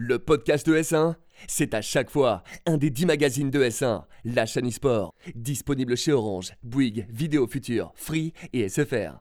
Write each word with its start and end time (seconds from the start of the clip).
Le 0.00 0.20
podcast 0.20 0.64
de 0.64 0.76
S1, 0.76 1.16
c'est 1.48 1.74
à 1.74 1.82
chaque 1.82 2.08
fois 2.08 2.44
un 2.66 2.76
des 2.76 2.88
10 2.88 3.04
magazines 3.06 3.50
de 3.50 3.64
S1, 3.64 4.04
la 4.24 4.46
chaîne 4.46 4.68
e-sport, 4.68 5.12
disponible 5.34 5.96
chez 5.96 6.12
Orange, 6.12 6.52
Bouygues, 6.62 7.08
Vidéo 7.10 7.48
Future, 7.48 7.90
Free 7.96 8.32
et 8.52 8.68
SFR. 8.68 9.18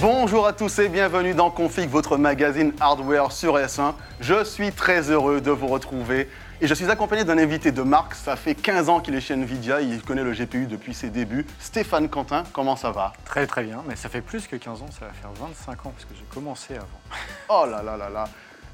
Bonjour 0.00 0.46
à 0.46 0.52
tous 0.52 0.78
et 0.78 0.88
bienvenue 0.88 1.34
dans 1.34 1.50
Config, 1.50 1.90
votre 1.90 2.16
magazine 2.18 2.72
hardware 2.78 3.32
sur 3.32 3.56
S1. 3.56 3.94
Je 4.20 4.44
suis 4.44 4.70
très 4.70 5.10
heureux 5.10 5.40
de 5.40 5.50
vous 5.50 5.66
retrouver 5.66 6.28
et 6.60 6.66
je 6.66 6.74
suis 6.74 6.90
accompagné 6.90 7.24
d'un 7.24 7.38
invité 7.38 7.72
de 7.72 7.82
marque. 7.82 8.14
Ça 8.14 8.36
fait 8.36 8.54
15 8.54 8.88
ans 8.88 9.00
qu'il 9.00 9.14
est 9.14 9.20
chez 9.20 9.34
Nvidia, 9.34 9.80
il 9.80 10.02
connaît 10.02 10.24
le 10.24 10.32
GPU 10.32 10.66
depuis 10.66 10.94
ses 10.94 11.10
débuts. 11.10 11.46
Stéphane 11.60 12.08
Quentin, 12.08 12.42
comment 12.52 12.76
ça 12.76 12.90
va? 12.90 13.12
Très 13.24 13.46
très 13.46 13.62
bien, 13.64 13.82
mais 13.86 13.96
ça 13.96 14.08
fait 14.08 14.20
plus 14.20 14.46
que 14.46 14.56
15 14.56 14.82
ans, 14.82 14.88
ça 14.90 15.06
va 15.06 15.12
faire 15.12 15.30
25 15.32 15.86
ans 15.86 15.90
parce 15.90 16.04
que 16.04 16.14
j'ai 16.16 16.26
commencé 16.32 16.74
avant. 16.74 16.86
Oh 17.50 17.64
là 17.64 17.82
là 17.82 17.96
là 17.96 18.10
là 18.10 18.24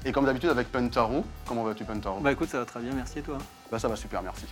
Et 0.03 0.11
comme 0.11 0.25
d'habitude 0.25 0.49
avec 0.49 0.71
Pentaru, 0.71 1.21
comment 1.45 1.63
vas-tu 1.63 1.85
Pentaru? 1.85 2.21
Bah 2.21 2.31
écoute, 2.31 2.49
ça 2.49 2.59
va 2.59 2.65
très 2.65 2.79
bien, 2.79 2.91
merci 2.93 3.19
et 3.19 3.21
toi? 3.21 3.37
Bah 3.71 3.79
ça 3.79 3.87
va 3.87 3.95
super, 3.95 4.21
merci. 4.21 4.45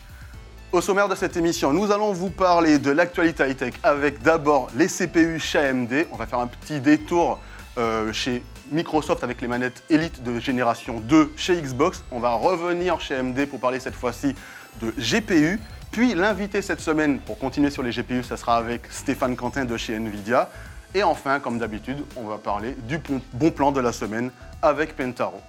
Au 0.72 0.82
sommaire 0.82 1.08
de 1.08 1.16
cette 1.16 1.36
émission, 1.38 1.74
nous 1.74 1.92
allons 1.92 2.14
vous 2.14 2.30
parler 2.30 2.80
de 2.80 2.90
l'actualité 2.90 3.48
high-tech 3.48 3.74
avec 3.84 4.22
d'abord 4.22 4.70
les 4.76 4.88
CPU 4.88 5.40
chez 5.40 5.60
AMD. 5.60 6.08
On 6.12 6.16
va 6.16 6.26
faire 6.26 6.40
un 6.40 6.48
petit 6.48 6.80
détour 6.80 7.40
euh, 7.78 8.12
chez 8.14 8.44
Microsoft 8.74 9.24
avec 9.24 9.40
les 9.40 9.48
manettes 9.48 9.84
Elite 9.90 10.24
de 10.24 10.40
génération 10.40 11.00
2 11.00 11.32
chez 11.38 11.56
Xbox. 11.62 12.04
On 12.12 12.20
va 12.20 12.34
revenir 12.34 13.00
chez 13.00 13.16
AMD 13.16 13.46
pour 13.46 13.60
parler 13.60 13.80
cette 13.80 13.96
fois-ci 13.96 14.36
de 14.82 14.92
GPU. 14.98 15.60
Puis 15.92 16.16
l'invité 16.16 16.62
cette 16.64 16.80
semaine 16.82 17.20
pour 17.20 17.38
continuer 17.38 17.70
sur 17.70 17.84
les 17.84 17.92
GPU, 17.92 18.24
ça 18.24 18.36
sera 18.36 18.58
avec 18.58 18.88
Stéphane 18.90 19.36
Quentin 19.36 19.66
de 19.66 19.78
chez 19.78 19.96
Nvidia. 19.96 20.50
Et 20.96 21.04
enfin, 21.04 21.40
comme 21.40 21.60
d'habitude, 21.60 22.04
on 22.16 22.24
va 22.24 22.38
parler 22.38 22.76
du 22.88 23.00
bon- 23.34 23.52
plan 23.52 23.72
de 23.72 23.80
la 23.80 23.92
semaine 23.92 24.32
avec 24.62 24.96
Pentaro. 24.96 25.40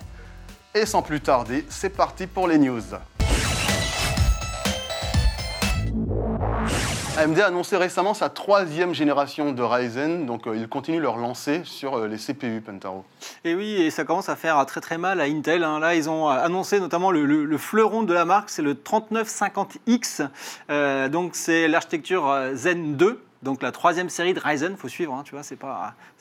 Et 0.74 0.86
sans 0.86 1.02
plus 1.02 1.20
tarder, 1.20 1.64
c'est 1.68 1.90
parti 1.90 2.26
pour 2.26 2.46
les 2.48 2.58
news. 2.58 2.82
AMD 7.16 7.38
a 7.38 7.46
annoncé 7.46 7.76
récemment 7.76 8.12
sa 8.12 8.28
troisième 8.28 8.92
génération 8.92 9.52
de 9.52 9.62
Ryzen, 9.62 10.26
donc 10.26 10.48
euh, 10.48 10.56
ils 10.56 10.68
continuent 10.68 11.00
leur 11.00 11.16
lancée 11.16 11.62
sur 11.64 11.94
euh, 11.98 12.08
les 12.08 12.16
CPU 12.16 12.60
Pentaro. 12.60 13.04
Et 13.44 13.54
oui, 13.54 13.74
et 13.74 13.90
ça 13.90 14.02
commence 14.04 14.28
à 14.28 14.34
faire 14.34 14.64
très 14.66 14.80
très 14.80 14.98
mal 14.98 15.20
à 15.20 15.24
Intel. 15.24 15.62
hein. 15.62 15.78
Là, 15.78 15.94
ils 15.94 16.10
ont 16.10 16.28
euh, 16.28 16.32
annoncé 16.32 16.80
notamment 16.80 17.12
le, 17.12 17.24
le- 17.24 17.44
le 17.44 17.58
fleuron 17.58 18.02
de 18.02 18.12
la 18.12 18.24
marque, 18.24 18.50
c'est 18.50 18.62
le 18.62 18.74
3950X. 18.74 20.28
Euh, 20.70 21.08
donc 21.08 21.36
c'est 21.36 21.68
l'architecture 21.68 22.50
Zen 22.54 22.96
2. 22.96 23.22
Donc 23.44 23.62
la 23.62 23.70
troisième 23.70 24.08
série 24.08 24.34
de 24.34 24.40
Ryzen, 24.40 24.76
faut 24.76 24.88
suivre, 24.88 25.14
hein, 25.14 25.22
tu 25.24 25.34
vois, 25.36 25.44
c'est 25.44 25.56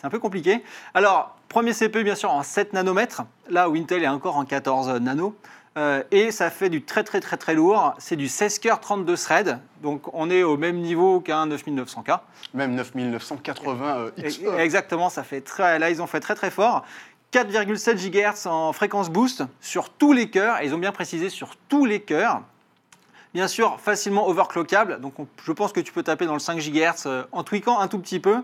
un 0.04 0.10
peu 0.10 0.20
compliqué. 0.20 0.64
Alors 0.94 1.36
premier 1.50 1.74
CPU 1.74 2.04
bien 2.04 2.16
sûr 2.16 2.30
en 2.30 2.44
7 2.44 2.74
nanomètres, 2.74 3.24
là 3.50 3.68
où 3.68 3.76
Intel 3.76 4.04
est 4.04 4.08
encore 4.08 4.38
en 4.38 4.46
14 4.46 4.90
nano. 5.02 5.36
Euh, 5.76 6.04
et 6.12 6.32
ça 6.32 6.50
fait 6.50 6.70
du 6.70 6.84
très 6.84 7.04
très 7.04 7.20
très 7.20 7.38
très 7.38 7.56
lourd. 7.56 7.96
C'est 7.98 8.16
du 8.16 8.28
16 8.28 8.60
coeurs 8.60 8.80
32 8.80 9.18
threads, 9.18 9.60
donc 9.82 10.14
on 10.14 10.30
est 10.30 10.44
au 10.44 10.56
même 10.58 10.78
niveau 10.78 11.20
qu'un 11.20 11.48
9900K. 11.48 12.20
Même 12.54 12.76
9980 12.76 13.98
euh, 13.98 14.12
XE. 14.22 14.42
Exactement, 14.60 15.10
ça 15.10 15.24
fait 15.24 15.42
très. 15.42 15.80
Là, 15.80 15.90
ils 15.90 16.02
ont 16.02 16.08
fait 16.08 16.20
très 16.20 16.36
très 16.36 16.52
fort. 16.52 16.86
4,7 17.34 17.96
GHz 17.96 18.48
en 18.48 18.74
fréquence 18.74 19.10
boost 19.10 19.44
sur 19.60 19.90
tous 19.90 20.14
les 20.14 20.30
cœurs. 20.30 20.62
Et 20.62 20.68
ils 20.68 20.76
ont 20.76 20.78
bien 20.78 20.92
précisé 20.92 21.30
sur 21.30 21.56
tous 21.68 21.86
les 21.86 22.00
cœurs. 22.00 22.42
Bien 23.34 23.48
sûr, 23.48 23.80
facilement 23.80 24.28
overclockable. 24.28 25.00
Donc, 25.02 25.20
on- 25.20 25.28
je 25.44 25.52
pense 25.52 25.74
que 25.74 25.80
tu 25.80 25.92
peux 25.92 26.04
taper 26.04 26.26
dans 26.28 26.34
le 26.34 26.40
5 26.40 26.60
GHz 26.60 27.08
euh, 27.08 27.24
en 27.32 27.44
tweakant 27.44 27.80
un 27.80 27.88
tout 27.88 27.98
petit 27.98 28.20
peu. 28.20 28.44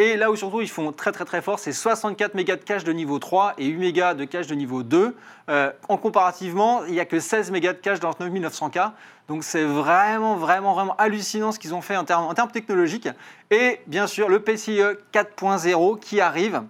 Et 0.00 0.16
là 0.16 0.30
où 0.30 0.36
surtout 0.36 0.60
ils 0.60 0.70
font 0.70 0.92
très 0.92 1.10
très 1.10 1.24
très 1.24 1.42
fort, 1.42 1.58
c'est 1.58 1.72
64 1.72 2.34
mégas 2.34 2.54
de 2.54 2.62
cache 2.62 2.84
de 2.84 2.92
niveau 2.92 3.18
3 3.18 3.54
et 3.58 3.66
8 3.66 3.78
mégas 3.78 4.14
de 4.14 4.24
cache 4.24 4.46
de 4.46 4.54
niveau 4.54 4.84
2. 4.84 5.16
Euh, 5.48 5.72
en 5.88 5.96
comparativement, 5.96 6.84
il 6.84 6.92
n'y 6.92 7.00
a 7.00 7.04
que 7.04 7.18
16 7.18 7.50
mégas 7.50 7.72
de 7.72 7.78
cache 7.78 7.98
dans 7.98 8.10
le 8.10 8.14
9900K. 8.26 8.92
Donc 9.26 9.42
c'est 9.42 9.64
vraiment 9.64 10.36
vraiment 10.36 10.72
vraiment 10.72 10.94
hallucinant 10.98 11.50
ce 11.50 11.58
qu'ils 11.58 11.74
ont 11.74 11.80
fait 11.82 11.96
en 11.96 12.04
termes, 12.04 12.50
technologiques. 12.52 13.08
Et 13.50 13.80
bien 13.88 14.06
sûr, 14.06 14.28
le 14.28 14.38
PCIe 14.38 14.80
4.0 15.12 15.98
qui 15.98 16.20
arrive. 16.20 16.62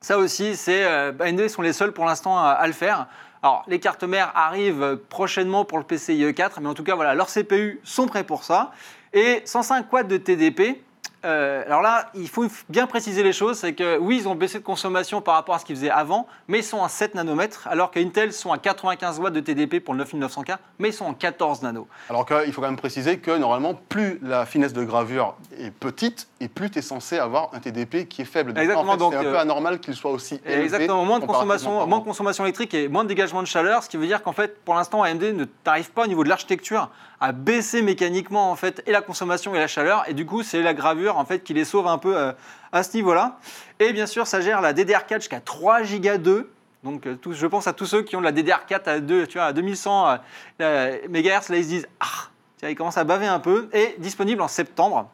Ça 0.00 0.16
aussi, 0.18 0.54
c'est 0.54 0.84
euh, 0.84 1.10
AMD 1.18 1.48
sont 1.48 1.62
les 1.62 1.72
seuls 1.72 1.90
pour 1.92 2.04
l'instant 2.04 2.38
à 2.38 2.64
le 2.68 2.72
faire. 2.72 3.08
Alors, 3.42 3.64
les 3.68 3.80
cartes 3.80 4.04
mères 4.04 4.32
arrivent 4.34 4.98
prochainement 5.08 5.64
pour 5.64 5.78
le 5.78 5.84
PCIe 5.84 6.34
4, 6.34 6.60
mais 6.60 6.68
en 6.68 6.74
tout 6.74 6.84
cas, 6.84 6.94
voilà, 6.94 7.14
leurs 7.14 7.28
CPU 7.28 7.80
sont 7.84 8.06
prêts 8.06 8.24
pour 8.24 8.44
ça. 8.44 8.72
Et 9.12 9.42
105 9.44 9.90
watts 9.92 10.08
de 10.08 10.18
TDP. 10.18 10.82
Euh, 11.24 11.62
alors 11.66 11.82
là, 11.82 12.10
il 12.14 12.28
faut 12.28 12.46
bien 12.68 12.86
préciser 12.86 13.22
les 13.22 13.32
choses, 13.32 13.58
c'est 13.58 13.74
que 13.74 13.98
oui, 13.98 14.18
ils 14.20 14.28
ont 14.28 14.34
baissé 14.34 14.58
de 14.58 14.64
consommation 14.64 15.20
par 15.20 15.34
rapport 15.34 15.54
à 15.54 15.58
ce 15.58 15.64
qu'ils 15.64 15.76
faisaient 15.76 15.90
avant, 15.90 16.26
mais 16.48 16.58
ils 16.58 16.64
sont 16.64 16.82
à 16.82 16.88
7 16.88 17.14
nanomètres, 17.14 17.66
alors 17.68 17.90
qu'Intel 17.90 18.32
sont 18.32 18.52
à 18.52 18.58
95 18.58 19.20
watts 19.20 19.32
de 19.34 19.40
TDP 19.40 19.84
pour 19.84 19.94
le 19.94 20.04
9900K, 20.04 20.56
mais 20.78 20.88
ils 20.88 20.92
sont 20.94 21.04
en 21.04 21.14
14 21.14 21.62
nanos. 21.62 21.86
Alors 22.08 22.24
qu'il 22.24 22.52
faut 22.52 22.62
quand 22.62 22.68
même 22.68 22.76
préciser 22.76 23.18
que 23.18 23.36
normalement, 23.36 23.74
plus 23.74 24.18
la 24.22 24.46
finesse 24.46 24.72
de 24.72 24.82
gravure 24.82 25.36
est 25.58 25.70
petite, 25.70 26.28
et 26.40 26.48
plus 26.48 26.70
tu 26.70 26.78
es 26.78 26.82
censé 26.82 27.18
avoir 27.18 27.50
un 27.52 27.60
TDP 27.60 28.08
qui 28.08 28.22
est 28.22 28.26
faible. 28.26 28.54
Donc, 28.54 28.62
Exactement, 28.62 28.92
en 28.92 29.10
fait, 29.10 29.16
c'est 29.16 29.16
un 29.16 29.28
euh, 29.28 29.32
peu 29.32 29.38
anormal 29.38 29.80
qu'il 29.80 29.94
soit 29.94 30.12
aussi 30.12 30.40
élevé. 30.46 30.64
Exactement, 30.64 31.04
moins 31.04 31.18
de, 31.18 31.26
consommation, 31.26 31.86
moins 31.86 31.98
de 31.98 32.04
consommation 32.04 32.44
électrique 32.44 32.72
et 32.72 32.88
moins 32.88 33.04
de 33.04 33.08
dégagement 33.08 33.42
de 33.42 33.46
chaleur, 33.46 33.82
ce 33.82 33.90
qui 33.90 33.98
veut 33.98 34.06
dire 34.06 34.22
qu'en 34.22 34.32
fait, 34.32 34.58
pour 34.64 34.74
l'instant, 34.74 35.02
AMD 35.02 35.22
ne 35.22 35.44
t'arrive 35.44 35.90
pas 35.90 36.04
au 36.04 36.06
niveau 36.06 36.24
de 36.24 36.30
l'architecture 36.30 36.88
à 37.20 37.32
baisser 37.32 37.82
mécaniquement 37.82 38.50
en 38.50 38.56
fait 38.56 38.82
et 38.86 38.92
la 38.92 39.02
consommation 39.02 39.54
et 39.54 39.58
la 39.58 39.66
chaleur, 39.66 40.04
et 40.08 40.14
du 40.14 40.24
coup, 40.24 40.42
c'est 40.42 40.62
la 40.62 40.72
gravure 40.74 41.18
en 41.18 41.24
fait 41.24 41.40
qui 41.40 41.52
les 41.52 41.64
sauve 41.66 41.86
un 41.86 41.98
peu 41.98 42.16
euh, 42.16 42.32
à 42.72 42.82
ce 42.82 42.96
niveau-là. 42.96 43.38
Et 43.78 43.92
bien 43.92 44.06
sûr, 44.06 44.26
ça 44.26 44.40
gère 44.40 44.60
la 44.60 44.72
DDR4 44.72 45.16
jusqu'à 45.16 45.40
3 45.40 45.82
Go 45.82 46.16
2. 46.18 46.50
Donc, 46.82 47.06
euh, 47.06 47.16
je 47.30 47.46
pense 47.46 47.66
à 47.66 47.74
tous 47.74 47.84
ceux 47.84 48.02
qui 48.02 48.16
ont 48.16 48.20
de 48.20 48.24
la 48.24 48.32
DDR4 48.32 48.88
à, 48.88 49.00
2, 49.00 49.26
tu 49.26 49.36
vois, 49.36 49.46
à 49.48 49.52
2100 49.52 50.08
euh, 50.08 50.16
euh, 50.62 50.98
MHz, 51.10 51.50
là, 51.50 51.56
ils 51.58 51.64
se 51.64 51.68
disent 51.68 51.88
Ah, 52.00 52.66
ils 52.66 52.74
commencent 52.74 52.96
à 52.96 53.04
baver 53.04 53.26
un 53.26 53.38
peu. 53.38 53.68
Et 53.74 53.96
disponible 53.98 54.40
en 54.40 54.48
septembre. 54.48 55.10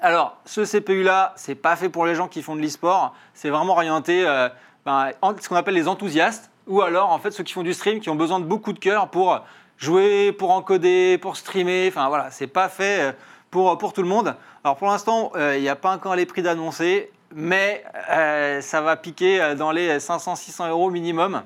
Alors, 0.00 0.38
ce 0.44 0.64
CPU-là, 0.64 1.34
c'est 1.36 1.54
pas 1.54 1.76
fait 1.76 1.88
pour 1.88 2.04
les 2.04 2.16
gens 2.16 2.26
qui 2.26 2.42
font 2.42 2.56
de 2.56 2.60
l'e-sport. 2.60 3.14
C'est 3.34 3.50
vraiment 3.50 3.72
orienté, 3.74 4.24
ben, 4.84 5.10
en- 5.22 5.36
ce 5.38 5.48
qu'on 5.48 5.56
appelle 5.56 5.74
les 5.74 5.86
enthousiastes, 5.88 6.50
ou 6.66 6.82
alors 6.82 7.10
en 7.10 7.18
fait 7.18 7.30
ceux 7.32 7.42
qui 7.44 7.52
font 7.52 7.62
du 7.64 7.74
stream, 7.74 7.98
qui 8.00 8.10
ont 8.10 8.14
besoin 8.14 8.38
de 8.40 8.44
beaucoup 8.44 8.72
de 8.72 8.78
cœur 8.78 9.08
pour 9.08 9.40
jouer, 9.78 10.32
pour 10.32 10.50
encoder, 10.50 11.18
pour 11.18 11.36
streamer. 11.36 11.88
Enfin 11.88 12.08
voilà, 12.08 12.30
c'est 12.30 12.46
pas 12.46 12.68
fait 12.68 13.00
euh, 13.00 13.12
pour, 13.50 13.78
pour 13.78 13.92
tout 13.92 14.02
le 14.02 14.08
monde. 14.08 14.34
Alors 14.64 14.76
pour 14.76 14.88
l'instant, 14.88 15.32
euh, 15.36 15.56
il 15.56 15.62
n'y 15.62 15.68
a 15.68 15.76
pas 15.76 15.92
encore 15.94 16.16
les 16.16 16.26
prix 16.26 16.42
d'annoncer, 16.42 17.10
mais 17.34 17.84
euh, 18.10 18.60
ça 18.60 18.80
va 18.80 18.96
piquer 18.96 19.40
euh, 19.40 19.54
dans 19.54 19.70
les 19.70 19.98
500-600 19.98 20.68
euros 20.70 20.90
minimum, 20.90 21.42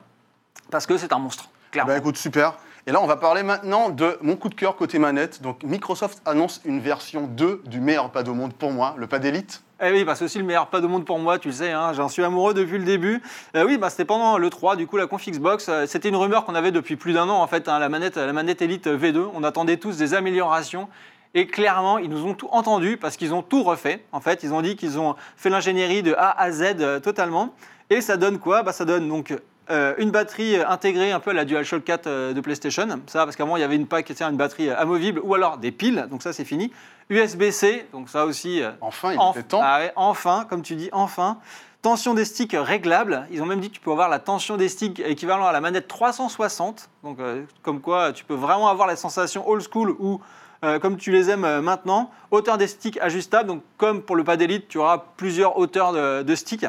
parce 0.71 0.87
que 0.87 0.97
c'est 0.97 1.13
un 1.13 1.19
monstre, 1.19 1.49
clairement. 1.71 1.93
Bah 1.93 1.99
écoute, 1.99 2.17
super. 2.17 2.55
Et 2.89 2.91
là, 2.91 3.01
on 3.01 3.07
va 3.07 3.17
parler 3.17 3.45
maintenant 3.45 3.91
de 3.91 4.19
mon 4.23 4.35
coup 4.35 4.49
de 4.49 4.57
cœur 4.57 4.75
côté 4.75 4.99
manette. 4.99 5.41
Donc, 5.41 5.63
Microsoft 5.63 6.21
annonce 6.27 6.61
une 6.65 6.81
version 6.81 7.29
2 7.29 7.63
du 7.67 7.81
meilleur 7.81 8.11
pad 8.11 8.27
au 8.29 8.35
monde 8.35 8.53
pour 8.55 8.73
moi, 8.73 8.97
le 8.99 9.07
pad 9.07 9.25
Elite. 9.25 9.63
Eh 9.81 9.93
oui, 9.93 10.03
bah, 10.05 10.17
c'est 10.17 10.25
aussi 10.25 10.39
le 10.39 10.45
meilleur 10.45 10.67
pad 10.67 10.85
au 10.85 10.89
monde 10.89 11.05
pour 11.05 11.21
moi, 11.21 11.39
tu 11.39 11.49
le 11.49 11.55
sais, 11.55 11.71
hein, 11.71 11.93
j'en 11.93 12.09
suis 12.09 12.25
amoureux 12.25 12.55
depuis 12.55 12.79
le 12.79 12.85
début. 12.85 13.23
Euh, 13.55 13.65
oui, 13.65 13.79
bah, 13.79 13.89
c'était 13.89 14.05
pendant 14.05 14.37
le 14.37 14.51
3, 14.51 14.75
du 14.75 14.89
coup, 14.89 14.97
la 14.97 15.07
Config 15.07 15.33
Xbox. 15.35 15.69
euh, 15.69 15.87
c'était 15.87 16.09
une 16.09 16.17
rumeur 16.17 16.45
qu'on 16.45 16.57
avait 16.57 16.73
depuis 16.73 16.97
plus 16.97 17.13
d'un 17.13 17.29
an, 17.29 17.41
en 17.41 17.47
fait, 17.47 17.69
hein, 17.69 17.79
la, 17.79 17.89
manette, 17.89 18.17
la 18.17 18.33
manette 18.33 18.63
Elite 18.63 18.89
V2. 18.89 19.29
On 19.33 19.45
attendait 19.45 19.77
tous 19.77 19.97
des 19.97 20.15
améliorations. 20.15 20.89
Et 21.35 21.47
clairement, 21.47 21.99
ils 21.99 22.11
nous 22.11 22.27
ont 22.27 22.35
tout 22.35 22.49
entendu 22.51 22.97
parce 22.97 23.17
qu'ils 23.17 23.33
ont 23.33 23.43
tout 23.43 23.63
refait. 23.63 24.05
En 24.11 24.21
fait, 24.21 24.43
ils 24.43 24.53
ont 24.53 24.61
dit 24.61 24.75
qu'ils 24.75 24.99
ont 24.99 25.15
fait 25.37 25.51
l'ingénierie 25.51 26.03
de 26.03 26.15
A 26.15 26.31
à 26.31 26.51
Z 26.51 26.77
euh, 26.81 26.99
totalement. 26.99 27.55
Et 27.91 28.01
ça 28.01 28.17
donne 28.17 28.39
quoi? 28.39 28.65
Bah, 28.65 28.73
Ça 28.73 28.85
donne 28.85 29.09
donc 29.09 29.33
euh, 29.73 29.95
une 29.99 30.11
batterie 30.11 30.57
euh, 30.57 30.69
intégrée 30.69 31.11
un 31.11 31.19
peu 31.19 31.31
à 31.31 31.35
la 31.35 31.45
DualShock 31.45 31.83
4 31.83 32.07
euh, 32.07 32.33
de 32.33 32.41
PlayStation. 32.41 32.87
Ça, 33.07 33.25
parce 33.25 33.35
qu'avant, 33.35 33.57
il 33.57 33.61
y 33.61 33.65
avait 33.65 33.75
une 33.77 33.87
pack, 33.87 34.11
une 34.11 34.37
batterie 34.37 34.71
amovible 34.71 35.21
ou 35.25 35.35
alors 35.35 35.59
des 35.59 35.73
piles. 35.73 36.07
Donc 36.11 36.23
ça, 36.23 36.33
c'est 36.33 36.45
fini. 36.45 36.71
USB-C, 37.11 37.87
donc 37.93 38.09
ça 38.09 38.25
aussi. 38.27 38.63
Enfin, 38.81 39.13
il 39.13 39.19
Enf- 39.19 39.33
était 39.33 39.43
temps. 39.43 39.61
Ah 39.63 39.79
ouais, 39.81 39.93
enfin, 39.97 40.47
comme 40.49 40.63
tu 40.63 40.77
dis, 40.77 40.89
enfin. 40.93 41.39
Tension 41.83 42.15
des 42.15 42.25
sticks 42.25 42.55
réglable. 42.57 43.27
Ils 43.33 43.43
ont 43.43 43.47
même 43.47 43.59
dit 43.59 43.69
que 43.69 43.75
tu 43.75 43.81
peux 43.81 43.91
avoir 43.91 44.09
la 44.09 44.21
tension 44.21 44.57
des 44.57 44.69
sticks 44.69 45.01
équivalent 45.01 45.47
à 45.47 45.51
la 45.51 45.61
manette 45.61 45.89
360. 45.89 46.89
Donc, 47.03 47.19
euh, 47.19 47.43
comme 47.63 47.81
quoi, 47.81 48.13
tu 48.13 48.25
peux 48.25 48.37
vraiment 48.37 48.69
avoir 48.69 48.87
la 48.87 48.95
sensation 48.95 49.49
old 49.49 49.63
school 49.69 49.97
ou 49.99 50.21
euh, 50.65 50.79
comme 50.79 50.97
tu 50.97 51.11
les 51.11 51.29
aimes 51.29 51.45
euh, 51.45 51.61
maintenant. 51.61 52.13
Hauteur 52.31 52.57
des 52.57 52.69
sticks 52.69 52.99
ajustable. 53.01 53.49
Donc, 53.49 53.63
comme 53.79 54.01
pour 54.01 54.15
le 54.15 54.23
pad 54.23 54.41
Elite, 54.41 54.69
tu 54.69 54.79
auras 54.79 54.99
plusieurs 55.17 55.59
hauteurs 55.59 55.93
de, 55.93 56.23
de 56.23 56.35
sticks. 56.37 56.67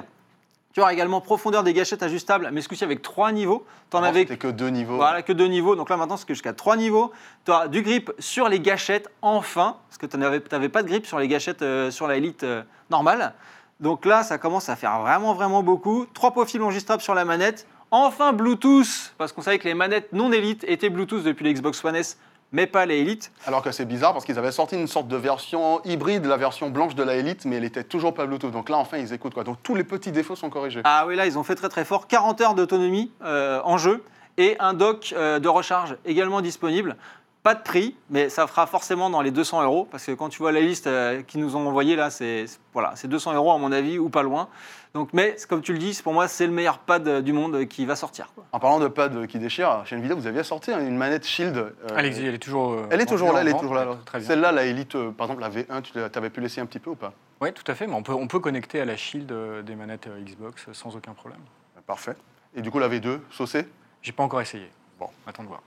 Tu 0.73 0.81
auras 0.81 0.91
également 0.91 1.21
profondeur 1.21 1.63
des 1.63 1.73
gâchettes 1.73 2.01
ajustables, 2.01 2.49
mais 2.51 2.61
ce 2.61 2.67
coup-ci 2.67 2.83
avec 2.83 3.03
trois 3.03 3.31
niveaux. 3.31 3.63
Tu 3.91 3.97
en 3.97 4.01
avais 4.01 4.21
C'était 4.21 4.37
que 4.37 4.47
deux 4.47 4.69
niveaux. 4.69 4.95
voilà, 4.95 5.21
que 5.21 5.31
deux 5.31 5.45
niveaux. 5.45 5.75
Donc 5.75 5.87
là, 5.89 5.97
maintenant, 5.97 6.17
c'est 6.17 6.25
que 6.25 6.33
jusqu'à 6.33 6.53
trois 6.53 6.77
niveaux. 6.77 7.11
Tu 7.45 7.51
auras 7.51 7.67
du 7.67 7.83
grip 7.83 8.11
sur 8.17 8.49
les 8.49 8.59
gâchettes, 8.59 9.07
enfin, 9.21 9.77
parce 9.87 9.99
que 9.99 10.07
tu 10.07 10.17
n'avais 10.17 10.69
pas 10.69 10.81
de 10.81 10.87
grip 10.87 11.05
sur 11.05 11.19
les 11.19 11.27
gâchettes 11.27 11.61
euh, 11.61 11.91
sur 11.91 12.07
la 12.07 12.17
Elite 12.17 12.43
euh, 12.43 12.63
normale. 12.89 13.33
Donc 13.79 14.05
là, 14.05 14.23
ça 14.23 14.39
commence 14.39 14.67
à 14.67 14.75
faire 14.75 14.99
vraiment, 14.99 15.35
vraiment 15.35 15.61
beaucoup. 15.61 16.07
Trois 16.11 16.31
profils 16.31 16.61
ajustables 16.61 17.03
sur 17.03 17.13
la 17.13 17.23
manette. 17.25 17.67
Enfin, 17.91 18.33
Bluetooth, 18.33 19.13
parce 19.19 19.31
qu'on 19.31 19.43
savait 19.43 19.59
que 19.59 19.67
les 19.67 19.75
manettes 19.75 20.11
non 20.11 20.31
Elite 20.31 20.65
étaient 20.67 20.89
Bluetooth 20.89 21.21
depuis 21.23 21.45
l'Xbox 21.45 21.85
One 21.85 21.95
S, 21.95 22.17
mais 22.53 22.67
pas 22.67 22.85
les 22.85 22.99
Elite. 22.99 23.31
Alors 23.45 23.61
que 23.61 23.71
c'est 23.71 23.83
bizarre 23.85 24.13
parce 24.13 24.23
qu'ils 24.23 24.39
avaient 24.39 24.51
sorti 24.51 24.75
une 24.75 24.87
sorte 24.87 25.09
de 25.09 25.17
version 25.17 25.81
hybride, 25.83 26.25
la 26.25 26.37
version 26.37 26.69
blanche 26.69 26.95
de 26.95 27.03
la 27.03 27.15
Elite, 27.15 27.43
mais 27.45 27.57
elle 27.57 27.65
était 27.65 27.83
toujours 27.83 28.13
pas 28.13 28.25
Bluetooth. 28.25 28.51
Donc 28.51 28.69
là, 28.69 28.77
enfin, 28.77 28.97
ils 28.97 29.11
écoutent 29.11 29.33
quoi. 29.33 29.43
Donc 29.43 29.57
tous 29.63 29.75
les 29.75 29.83
petits 29.83 30.11
défauts 30.11 30.35
sont 30.35 30.49
corrigés. 30.49 30.81
Ah 30.85 31.05
oui, 31.07 31.15
là, 31.15 31.25
ils 31.25 31.37
ont 31.37 31.43
fait 31.43 31.55
très 31.55 31.69
très 31.69 31.83
fort. 31.83 32.07
40 32.07 32.39
heures 32.41 32.53
d'autonomie 32.53 33.11
euh, 33.23 33.59
en 33.65 33.77
jeu 33.77 34.03
et 34.37 34.55
un 34.59 34.73
dock 34.73 35.13
euh, 35.17 35.39
de 35.39 35.47
recharge 35.49 35.97
également 36.05 36.41
disponible. 36.41 36.95
Pas 37.43 37.55
de 37.55 37.61
prix, 37.61 37.95
mais 38.09 38.29
ça 38.29 38.47
fera 38.47 38.65
forcément 38.67 39.09
dans 39.09 39.21
les 39.21 39.29
200 39.31 39.63
euros 39.63 39.85
parce 39.91 40.05
que 40.05 40.13
quand 40.13 40.29
tu 40.29 40.37
vois 40.39 40.53
la 40.53 40.61
liste 40.61 40.87
euh, 40.87 41.21
qu'ils 41.23 41.41
nous 41.41 41.57
ont 41.57 41.67
envoyée 41.67 41.97
là, 41.97 42.09
c'est 42.09 42.45
voilà, 42.71 42.93
c'est 42.95 43.09
200 43.09 43.33
euros 43.33 43.51
à 43.51 43.57
mon 43.57 43.73
avis 43.73 43.99
ou 43.99 44.07
pas 44.09 44.23
loin. 44.23 44.47
Donc, 44.93 45.09
mais 45.11 45.35
comme 45.49 45.61
tu 45.61 45.73
le 45.73 45.79
dis, 45.79 45.99
pour 46.01 46.13
moi, 46.13 46.29
c'est 46.29 46.45
le 46.47 46.53
meilleur 46.53 46.77
pad 46.77 47.05
euh, 47.07 47.21
du 47.21 47.33
monde 47.33 47.65
qui 47.67 47.85
va 47.85 47.97
sortir. 47.97 48.31
quoi. 48.33 48.45
En 48.53 48.59
parlant 48.59 48.79
de 48.79 48.87
pad 48.87 49.27
qui 49.27 49.39
déchire, 49.39 49.81
chez 49.85 49.97
Nvidia, 49.97 50.15
vous 50.15 50.25
aviez 50.27 50.43
sorti 50.43 50.71
une 50.71 50.95
manette 50.95 51.25
Shield. 51.25 51.57
euh, 51.57 51.71
Allez-y, 51.95 52.25
elle 52.27 52.35
est 52.35 52.39
toujours. 52.39 52.71
euh, 52.73 52.87
Elle 52.91 53.01
est 53.01 53.05
toujours 53.05 53.33
là, 53.33 53.41
elle 53.41 53.49
est 53.49 53.59
toujours 53.59 53.73
là. 53.75 53.85
vente. 53.85 54.05
Très 54.05 54.19
bien. 54.19 54.27
Celle-là, 54.27 54.51
la 54.53 54.63
Elite, 54.65 54.95
euh, 54.95 55.11
par 55.11 55.25
exemple, 55.27 55.41
la 55.41 55.49
V1, 55.49 55.81
tu 55.81 55.91
t'avais 56.11 56.29
pu 56.29 56.39
laisser 56.39 56.61
un 56.61 56.65
petit 56.65 56.79
peu 56.79 56.91
ou 56.91 56.95
pas? 56.95 57.11
Oui, 57.41 57.51
tout 57.51 57.69
à 57.69 57.75
fait, 57.75 57.87
mais 57.87 57.95
on 57.95 58.03
peut, 58.03 58.13
on 58.13 58.27
peut 58.27 58.39
connecter 58.39 58.79
à 58.79 58.85
la 58.85 58.95
Shield 58.95 59.29
euh, 59.33 59.61
des 59.63 59.75
manettes 59.75 60.07
euh, 60.07 60.21
Xbox 60.23 60.63
euh, 60.69 60.73
sans 60.73 60.95
aucun 60.95 61.13
problème. 61.13 61.41
Parfait. 61.87 62.15
Et 62.55 62.61
du 62.61 62.71
coup, 62.71 62.79
la 62.79 62.87
V2, 62.87 63.19
saucée? 63.31 63.67
J'ai 64.01 64.13
pas 64.13 64.23
encore 64.23 64.39
essayé. 64.39 64.69
Bon. 64.99 65.07
attends 65.27 65.43
de 65.43 65.47
voir. 65.49 65.61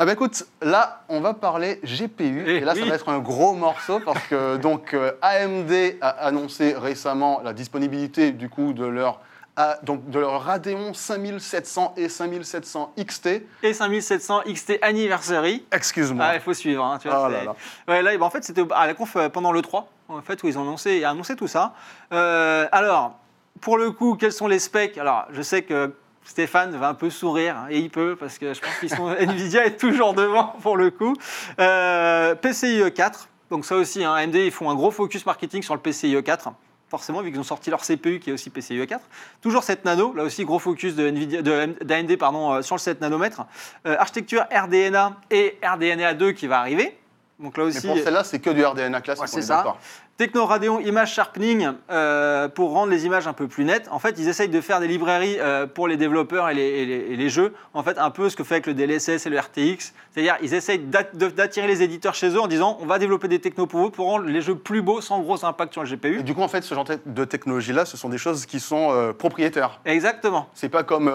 Ah 0.00 0.06
bah 0.06 0.12
écoute, 0.12 0.46
là, 0.62 1.02
on 1.08 1.20
va 1.20 1.34
parler 1.34 1.80
GPU. 1.82 2.44
Eh 2.46 2.56
et 2.58 2.60
là, 2.60 2.76
ça 2.76 2.84
va 2.84 2.94
être 2.94 3.08
un 3.08 3.18
gros 3.18 3.54
morceau 3.54 3.98
parce 3.98 4.24
que 4.28 4.56
donc 4.62 4.94
euh, 4.94 5.10
AMD 5.22 5.96
a 6.00 6.08
annoncé 6.08 6.76
récemment 6.78 7.40
la 7.42 7.52
disponibilité 7.52 8.30
du 8.30 8.48
coup 8.48 8.72
de 8.74 8.84
leur, 8.84 9.18
ah, 9.56 9.76
donc, 9.82 10.08
de 10.08 10.20
leur 10.20 10.40
Radeon 10.44 10.94
5700 10.94 11.94
et 11.96 12.08
5700 12.08 12.94
XT. 12.96 13.42
Et 13.64 13.74
5700 13.74 14.42
XT 14.46 14.78
Anniversary. 14.82 15.64
Excuse-moi. 15.72 16.24
Ah, 16.28 16.34
il 16.36 16.40
faut 16.42 16.54
suivre. 16.54 16.84
hein, 16.84 16.98
tu 17.02 17.08
vois, 17.08 17.26
Oh 17.26 17.28
là. 17.28 17.56
Ouais, 17.88 18.00
là, 18.00 18.16
bah, 18.16 18.24
en 18.24 18.30
fait, 18.30 18.44
c'était 18.44 18.62
à 18.70 18.86
la 18.86 18.94
conf 18.94 19.16
euh, 19.16 19.28
pendant 19.28 19.50
le 19.50 19.62
3, 19.62 19.88
en 20.10 20.22
fait, 20.22 20.40
où 20.44 20.46
ils 20.46 20.56
ont 20.56 20.62
annoncé, 20.62 21.02
annoncé 21.02 21.34
tout 21.34 21.48
ça. 21.48 21.74
Euh, 22.12 22.68
alors, 22.70 23.18
pour 23.60 23.76
le 23.76 23.90
coup, 23.90 24.14
quels 24.14 24.30
sont 24.32 24.46
les 24.46 24.60
specs? 24.60 24.96
Alors, 24.96 25.26
je 25.32 25.42
sais 25.42 25.62
que 25.62 25.92
Stéphane 26.28 26.76
va 26.76 26.90
un 26.90 26.94
peu 26.94 27.08
sourire, 27.08 27.56
hein, 27.56 27.66
et 27.70 27.78
il 27.78 27.88
peut, 27.88 28.14
parce 28.14 28.36
que 28.36 28.52
je 28.52 28.60
pense 28.60 28.78
qu'ils 28.78 28.90
sont 28.90 29.08
Nvidia 29.18 29.64
est 29.64 29.78
toujours 29.78 30.12
devant 30.12 30.54
pour 30.60 30.76
le 30.76 30.90
coup. 30.90 31.14
Euh, 31.58 32.34
PCIe 32.34 32.92
4, 32.94 33.28
donc 33.50 33.64
ça 33.64 33.76
aussi, 33.76 34.04
hein, 34.04 34.12
AMD, 34.12 34.34
ils 34.34 34.50
font 34.50 34.68
un 34.68 34.74
gros 34.74 34.90
focus 34.90 35.24
marketing 35.24 35.62
sur 35.62 35.74
le 35.74 35.80
PCIe 35.80 36.22
4. 36.22 36.50
Forcément, 36.90 37.22
vu 37.22 37.30
qu'ils 37.30 37.40
ont 37.40 37.44
sorti 37.44 37.70
leur 37.70 37.80
CPU 37.80 38.20
qui 38.20 38.28
est 38.28 38.32
aussi 38.34 38.50
PCIe 38.50 38.86
4. 38.86 39.02
Toujours 39.40 39.62
7 39.62 39.86
nano, 39.86 40.12
là 40.14 40.22
aussi 40.22 40.44
gros 40.44 40.58
focus 40.58 40.94
de 40.94 41.08
Nvidia, 41.08 41.40
de 41.40 41.76
d'AMD 41.82 42.16
pardon, 42.18 42.52
euh, 42.52 42.62
sur 42.62 42.76
le 42.76 42.80
7 42.80 43.00
nanomètres. 43.00 43.46
Euh, 43.86 43.96
architecture 43.98 44.44
RDNA 44.52 45.16
et 45.30 45.58
RDNA 45.62 46.12
2 46.12 46.32
qui 46.32 46.46
va 46.46 46.60
arriver. 46.60 46.98
Donc 47.38 47.56
là 47.56 47.64
Mais 47.64 47.76
aussi, 47.76 47.86
pour 47.86 47.96
celle-là, 47.96 48.24
c'est 48.24 48.38
que 48.38 48.50
du 48.50 48.64
RDNA 48.64 49.00
classique. 49.00 49.22
Ouais, 49.22 49.28
c'est 49.28 49.38
est 49.38 49.42
ça. 49.42 49.76
Techno 50.18 50.46
Radeon 50.46 50.80
Image 50.80 51.12
Sharpening 51.14 51.68
euh, 51.92 52.48
pour 52.48 52.72
rendre 52.72 52.90
les 52.90 53.06
images 53.06 53.28
un 53.28 53.32
peu 53.32 53.46
plus 53.46 53.64
nettes. 53.64 53.86
En 53.92 54.00
fait, 54.00 54.16
ils 54.18 54.26
essayent 54.28 54.48
de 54.48 54.60
faire 54.60 54.80
des 54.80 54.88
librairies 54.88 55.36
euh, 55.38 55.68
pour 55.68 55.86
les 55.86 55.96
développeurs 55.96 56.50
et 56.50 56.54
les, 56.54 56.62
et 56.62 56.86
les- 56.86 57.12
et 57.12 57.16
les 57.16 57.28
jeux. 57.28 57.54
En 57.72 57.84
fait, 57.84 57.96
un 57.98 58.10
peu 58.10 58.28
ce 58.28 58.34
que 58.34 58.42
fait 58.42 58.56
avec 58.56 58.66
le 58.66 58.74
DLSS 58.74 59.26
et 59.26 59.30
le 59.30 59.38
RTX. 59.38 59.92
C'est-à-dire, 60.10 60.36
ils 60.42 60.54
essayent 60.54 60.80
d'attirer 60.80 61.68
les 61.68 61.84
éditeurs 61.84 62.16
chez 62.16 62.30
eux 62.30 62.40
en 62.40 62.48
disant 62.48 62.76
on 62.80 62.86
va 62.86 62.98
développer 62.98 63.28
des 63.28 63.38
technos 63.38 63.66
pour 63.68 63.78
vous 63.78 63.90
pour 63.90 64.06
rendre 64.06 64.24
les 64.26 64.40
jeux 64.40 64.56
plus 64.56 64.82
beaux 64.82 65.00
sans 65.00 65.20
gros 65.20 65.44
impact 65.44 65.72
sur 65.74 65.84
le 65.84 65.88
Et 65.88 65.92
GPU. 65.96 66.22
du 66.24 66.34
coup, 66.34 66.42
en 66.42 66.48
fait, 66.48 66.62
ce 66.62 66.74
genre 66.74 66.84
de 67.06 67.24
technologie-là, 67.24 67.84
ce 67.84 67.96
sont 67.96 68.08
des 68.08 68.18
choses 68.18 68.44
qui 68.44 68.58
sont 68.58 68.88
euh, 68.90 69.12
propriétaires. 69.12 69.78
Exactement. 69.84 70.48
C'est 70.52 70.68
pas 70.68 70.82
comme 70.82 71.08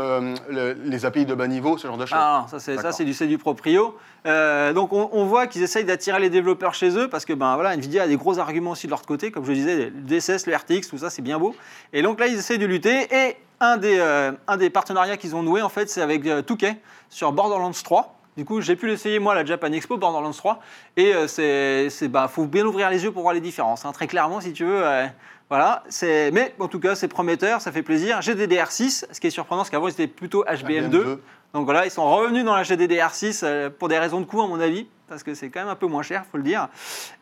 le- 0.49 0.77
les 0.85 1.05
API 1.05 1.25
de 1.25 1.35
bas 1.35 1.47
niveau, 1.47 1.77
ce 1.77 1.87
genre 1.87 1.97
de 1.97 2.05
choses. 2.05 2.17
Ah, 2.21 2.45
non, 2.49 2.57
ça 2.57 2.91
c'est 2.93 3.03
du 3.03 3.27
du 3.27 3.37
proprio. 3.37 3.97
Donc 4.25 4.93
on, 4.93 5.09
on 5.11 5.25
voit 5.25 5.47
qu'ils 5.47 5.63
essayent 5.63 5.83
d'attirer 5.83 6.21
les 6.21 6.29
développeurs 6.29 6.73
chez 6.73 6.97
eux 6.97 7.09
parce 7.09 7.25
que 7.25 7.33
ben 7.33 7.55
voilà, 7.55 7.73
Nvidia 7.75 8.03
a 8.03 8.07
des 8.07 8.15
gros 8.15 8.39
arguments 8.39 8.71
aussi 8.71 8.87
de 8.87 8.92
leur 8.93 9.05
côté, 9.05 9.31
comme 9.31 9.45
je 9.45 9.51
disais, 9.51 9.75
le 9.85 9.91
DSS, 9.91 10.45
le 10.47 10.55
RTX, 10.55 10.87
tout 10.89 10.97
ça 10.97 11.09
c'est 11.09 11.21
bien 11.21 11.39
beau. 11.39 11.55
Et 11.93 12.01
donc 12.01 12.19
là 12.19 12.27
ils 12.27 12.37
essayent 12.37 12.59
de 12.59 12.65
lutter 12.65 13.07
et 13.11 13.35
un 13.59 13.77
des 13.77 13.97
euh, 13.99 14.31
un 14.47 14.57
des 14.57 14.69
partenariats 14.69 15.17
qu'ils 15.17 15.35
ont 15.35 15.43
noué 15.43 15.61
en 15.61 15.69
fait 15.69 15.89
c'est 15.89 16.01
avec 16.01 16.25
euh, 16.25 16.41
Touquet 16.41 16.77
sur 17.09 17.31
Borderlands 17.31 17.71
3. 17.71 18.19
Du 18.35 18.45
coup, 18.45 18.61
j'ai 18.61 18.75
pu 18.75 18.87
l'essayer 18.87 19.19
moi 19.19 19.35
la 19.35 19.45
Japan 19.45 19.71
Expo 19.71 19.97
Borderlands 19.97 20.31
3 20.31 20.59
et 20.97 21.13
euh, 21.13 21.27
c'est 21.89 22.07
bah 22.07 22.27
faut 22.27 22.45
bien 22.45 22.65
ouvrir 22.65 22.89
les 22.89 23.03
yeux 23.03 23.11
pour 23.11 23.21
voir 23.21 23.33
les 23.35 23.41
différences. 23.41 23.85
hein. 23.85 23.91
Très 23.91 24.07
clairement, 24.07 24.41
si 24.41 24.53
tu 24.53 24.65
veux. 24.65 24.81
euh, 24.83 25.05
voilà, 25.49 25.83
mais 26.31 26.55
en 26.57 26.67
tout 26.67 26.79
cas 26.79 26.95
c'est 26.95 27.07
prometteur, 27.07 27.61
ça 27.61 27.71
fait 27.71 27.83
plaisir. 27.83 28.21
GDDR6, 28.21 29.05
ce 29.11 29.19
qui 29.19 29.27
est 29.27 29.29
surprenant, 29.29 29.63
c'est 29.63 29.69
qu'avant 29.69 29.87
ils 29.87 29.91
étaient 29.91 30.07
plutôt 30.07 30.43
HBM2. 30.45 31.17
Donc 31.53 31.65
voilà, 31.65 31.85
ils 31.85 31.91
sont 31.91 32.09
revenus 32.11 32.43
dans 32.43 32.55
la 32.55 32.63
GDDR6 32.63 33.41
euh, 33.43 33.69
pour 33.69 33.87
des 33.87 33.99
raisons 33.99 34.19
de 34.19 34.25
coût, 34.25 34.41
à 34.41 34.47
mon 34.47 34.59
avis, 34.59 34.87
parce 35.07 35.21
que 35.21 35.35
c'est 35.35 35.49
quand 35.49 35.59
même 35.59 35.69
un 35.69 35.75
peu 35.75 35.85
moins 35.85 36.01
cher, 36.01 36.25
faut 36.31 36.37
le 36.37 36.43
dire. 36.43 36.67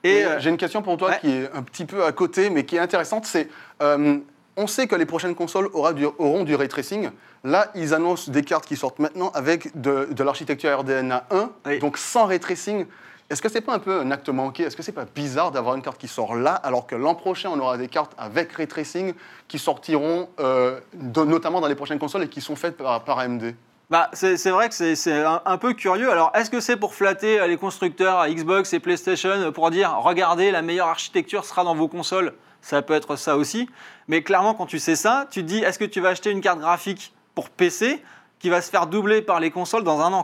Et 0.05 0.19
Et 0.19 0.25
euh, 0.25 0.39
j'ai 0.39 0.49
une 0.49 0.57
question 0.57 0.81
pour 0.81 0.95
toi 0.95 1.09
ouais. 1.09 1.19
qui 1.19 1.31
est 1.31 1.51
un 1.53 1.61
petit 1.63 1.83
peu 1.83 2.05
à 2.05 2.13
côté, 2.13 2.49
mais 2.49 2.63
qui 2.65 2.77
est 2.77 2.79
intéressante. 2.79 3.25
C'est, 3.25 3.49
euh, 3.83 4.19
on 4.55 4.67
sait 4.67 4.87
que 4.87 4.95
les 4.95 5.05
prochaines 5.05 5.35
consoles 5.35 5.69
aura 5.73 5.91
du- 5.91 6.05
auront 6.05 6.45
du 6.45 6.55
ray 6.55 6.69
tracing. 6.69 7.09
Là, 7.43 7.71
ils 7.75 7.93
annoncent 7.93 8.31
des 8.31 8.41
cartes 8.43 8.65
qui 8.65 8.77
sortent 8.77 8.99
maintenant 8.99 9.31
avec 9.33 9.79
de, 9.79 10.07
de 10.11 10.23
l'architecture 10.23 10.79
RDNA 10.79 11.25
1, 11.29 11.49
Oui. 11.65 11.79
donc 11.79 11.97
sans 11.97 12.25
ray 12.25 12.39
tracing. 12.39 12.85
Est-ce 13.29 13.41
que 13.41 13.49
c'est 13.49 13.59
pas 13.61 13.73
un 13.73 13.79
peu 13.79 13.99
un 13.99 14.11
acte 14.11 14.29
manqué? 14.29 14.63
Est-ce 14.63 14.77
que 14.77 14.83
c'est 14.83 14.91
pas 14.93 15.05
bizarre 15.13 15.51
d'avoir 15.51 15.75
une 15.75 15.81
carte 15.81 15.97
qui 15.97 16.07
sort 16.07 16.35
là, 16.35 16.53
alors 16.53 16.87
que 16.87 16.95
l'an 16.95 17.15
prochain, 17.15 17.49
on 17.53 17.59
aura 17.59 17.77
des 17.77 17.87
cartes 17.89 18.13
avec 18.17 18.53
ray 18.53 18.67
tracing 18.67 19.13
qui 19.49 19.59
sortiront 19.59 20.29
euh, 20.39 20.79
de- 20.93 21.23
notamment 21.25 21.59
dans 21.59 21.67
les 21.67 21.75
prochaines 21.75 21.99
consoles 21.99 22.23
et 22.23 22.29
qui 22.29 22.39
sont 22.39 22.55
faites 22.55 22.77
par, 22.77 23.03
par 23.03 23.19
AMD 23.19 23.53
bah, 23.91 24.09
c'est 24.13 24.49
vrai 24.49 24.69
que 24.69 24.95
c'est- 24.95 25.23
un, 25.45 25.57
peu 25.57 25.73
curieux. 25.73 26.09
Alors, 26.09 26.31
est-ce 26.33 26.49
que 26.49 26.61
c'est 26.61 26.77
pour 26.77 26.95
flatter 26.95 27.41
euh, 27.41 27.47
les 27.47 27.57
constructeurs 27.57 28.25
Xbox 28.25 28.71
et 28.71 28.79
PlayStation 28.79 29.29
euh, 29.31 29.51
pour 29.51 29.69
dire 29.69 29.97
regardez, 29.97 30.49
la 30.49 30.61
meilleure 30.61 30.87
architecture 30.87 31.43
sera 31.43 31.65
dans 31.65 31.75
vos 31.75 31.89
consoles? 31.89 32.33
Ça 32.61 32.81
peut 32.81 32.93
être 32.93 33.17
ça 33.17 33.35
aussi. 33.35 33.69
Mais 34.07 34.23
clairement, 34.23 34.53
quand 34.53 34.65
tu 34.65 34.79
sais 34.79 34.95
ça, 34.95 35.27
tu 35.29 35.41
te 35.41 35.47
dis 35.47 35.59
est-ce 35.59 35.77
que 35.77 35.83
tu 35.83 35.99
vas 35.99 36.09
acheter 36.09 36.31
une 36.31 36.39
carte 36.39 36.59
graphique 36.59 37.13
pour 37.35 37.49
PC 37.49 38.01
qui 38.39 38.49
va 38.49 38.61
se 38.61 38.69
faire 38.69 38.87
doubler 38.87 39.21
par 39.21 39.41
les 39.41 39.51
consoles 39.51 39.83
dans 39.83 39.99
un 39.99 40.13
an 40.13 40.23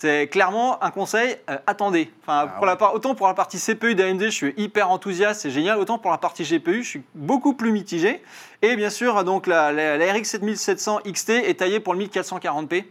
c'est 0.00 0.28
clairement 0.28 0.82
un 0.82 0.90
conseil, 0.90 1.36
euh, 1.50 1.58
attendez. 1.66 2.10
Enfin, 2.22 2.46
pour 2.56 2.64
la 2.66 2.76
part, 2.76 2.94
autant 2.94 3.14
pour 3.14 3.26
la 3.28 3.34
partie 3.34 3.58
CPU 3.58 3.94
d'AMD, 3.94 4.22
je 4.24 4.28
suis 4.30 4.54
hyper 4.56 4.90
enthousiaste, 4.90 5.42
c'est 5.42 5.50
génial. 5.50 5.78
Autant 5.78 5.98
pour 5.98 6.10
la 6.10 6.16
partie 6.18 6.42
GPU, 6.42 6.82
je 6.82 6.88
suis 6.88 7.02
beaucoup 7.14 7.52
plus 7.52 7.70
mitigé. 7.70 8.22
Et 8.62 8.76
bien 8.76 8.88
sûr, 8.90 9.22
donc 9.24 9.46
la, 9.46 9.72
la- 9.72 9.98
la 9.98 10.12
RX 10.12 10.24
7700 10.24 11.00
XT 11.06 11.30
est 11.30 11.58
taillée 11.58 11.80
pour 11.80 11.92
le 11.94 12.00
1440p. 12.00 12.84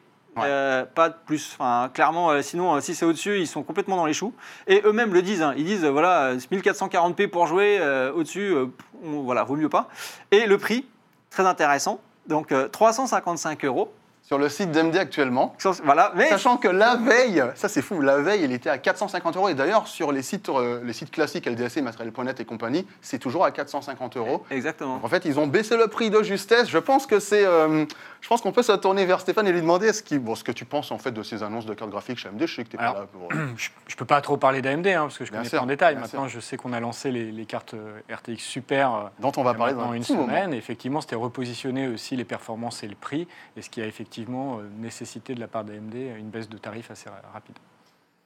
Euh, 0.45 0.85
pas 0.85 1.09
de 1.09 1.15
plus. 1.25 1.55
Enfin, 1.59 1.89
clairement, 1.93 2.29
euh, 2.29 2.41
sinon, 2.43 2.75
euh, 2.75 2.79
si 2.79 2.93
c'est 2.95 3.03
au-dessus, 3.03 3.39
ils 3.39 3.47
sont 3.47 3.63
complètement 3.63 3.97
dans 3.97 4.05
les 4.05 4.13
choux. 4.13 4.33
Et 4.67 4.81
eux-mêmes 4.85 5.11
le 5.13 5.21
disent. 5.23 5.41
hein. 5.41 5.53
Ils 5.57 5.65
disent, 5.65 5.83
voilà, 5.85 6.25
euh, 6.27 6.37
1440p 6.51 7.27
pour 7.27 7.47
jouer, 7.47 7.79
au-dessus, 8.15 8.53
voilà, 9.01 9.43
vaut 9.43 9.55
mieux 9.55 9.67
pas. 9.67 9.89
Et 10.31 10.45
le 10.45 10.57
prix, 10.59 10.85
très 11.31 11.45
intéressant. 11.45 11.99
Donc, 12.27 12.51
euh, 12.51 12.67
355 12.67 13.65
euros. 13.65 13.91
Sur 14.29 14.37
le 14.37 14.47
site 14.47 14.69
d'AMD 14.69 14.95
actuellement. 14.95 15.55
Voilà, 15.83 16.11
mais 16.15 16.27
Sachant 16.29 16.57
que 16.57 16.67
la 16.67 16.95
veille, 16.97 17.43
ça 17.55 17.67
c'est 17.67 17.81
fou, 17.81 17.99
la 17.99 18.17
veille 18.17 18.43
il 18.43 18.51
était 18.51 18.69
à 18.69 18.77
450 18.77 19.35
euros 19.37 19.49
et 19.49 19.55
d'ailleurs 19.55 19.87
sur 19.87 20.11
les 20.11 20.21
sites, 20.21 20.49
euh, 20.49 20.81
les 20.83 20.93
sites 20.93 21.09
classiques 21.09 21.47
LDAC, 21.47 21.77
Matériel.net 21.77 22.39
et 22.39 22.45
compagnie, 22.45 22.85
c'est 23.01 23.17
toujours 23.17 23.43
à 23.43 23.49
450 23.49 24.17
euros. 24.17 24.43
exactement. 24.51 24.97
Donc, 24.97 25.05
en 25.05 25.07
fait, 25.07 25.25
ils 25.25 25.39
ont 25.39 25.47
baissé 25.47 25.75
le 25.77 25.87
prix 25.87 26.11
de 26.11 26.21
justesse. 26.21 26.69
Je 26.69 26.77
pense 26.77 27.07
que 27.07 27.19
c'est, 27.19 27.43
euh, 27.43 27.85
je 28.21 28.27
pense 28.27 28.41
qu'on 28.41 28.51
peut 28.51 28.61
se 28.61 28.71
tourner 28.73 29.03
vers 29.07 29.19
Stéphane 29.19 29.47
et 29.47 29.51
lui 29.51 29.61
demander 29.61 29.89
qu'il- 30.05 30.19
bon, 30.19 30.35
ce 30.35 30.43
que 30.43 30.51
tu 30.51 30.63
penses 30.63 30.91
en 30.91 30.99
fait 30.99 31.09
de 31.11 31.23
ces 31.23 31.41
annonces 31.41 31.65
de 31.65 31.73
cartes 31.73 31.89
graphiques 31.89 32.19
chez 32.19 32.27
AMD. 32.29 32.45
Je 32.45 32.53
sais 32.55 32.63
que 32.63 32.69
tu 32.69 32.77
pas 32.77 32.83
là 32.83 33.07
pour. 33.11 33.29
Je 33.89 33.95
ne 33.95 33.97
peux 33.97 34.05
pas 34.05 34.21
trop 34.21 34.37
parler 34.37 34.61
d'AMD 34.61 34.85
hein, 34.89 35.01
parce 35.05 35.17
que 35.17 35.25
je 35.25 35.31
Bien 35.31 35.39
connais 35.39 35.49
sûr, 35.49 35.57
pas 35.57 35.63
en 35.63 35.67
détail. 35.67 35.95
Maintenant, 35.95 36.27
je 36.27 36.39
sais 36.39 36.55
qu'on 36.55 36.71
a 36.73 36.79
lancé 36.79 37.09
les, 37.11 37.31
les 37.31 37.45
cartes 37.47 37.73
euh, 37.73 37.99
RTX 38.15 38.37
Super 38.37 38.93
euh, 38.93 38.99
dont 39.19 39.31
on 39.37 39.43
va 39.43 39.55
parler 39.55 39.73
dans 39.73 39.89
un 39.89 39.93
une 39.93 40.03
moment. 40.07 40.27
semaine. 40.27 40.53
Effectivement, 40.53 41.01
c'était 41.01 41.15
repositionner 41.15 41.87
aussi 41.87 42.15
les 42.15 42.25
performances 42.25 42.83
et 42.83 42.87
le 42.87 42.93
prix, 42.95 43.27
et 43.57 43.63
ce 43.63 43.69
qui 43.71 43.81
a 43.81 43.87
effectivement 43.87 44.18
euh, 44.27 44.69
nécessité 44.79 45.35
de 45.35 45.39
la 45.39 45.47
part 45.47 45.63
d'AMD 45.63 45.93
une 45.95 46.29
baisse 46.29 46.49
de 46.49 46.57
tarif 46.57 46.91
assez 46.91 47.09
ra- 47.09 47.15
rapide. 47.33 47.55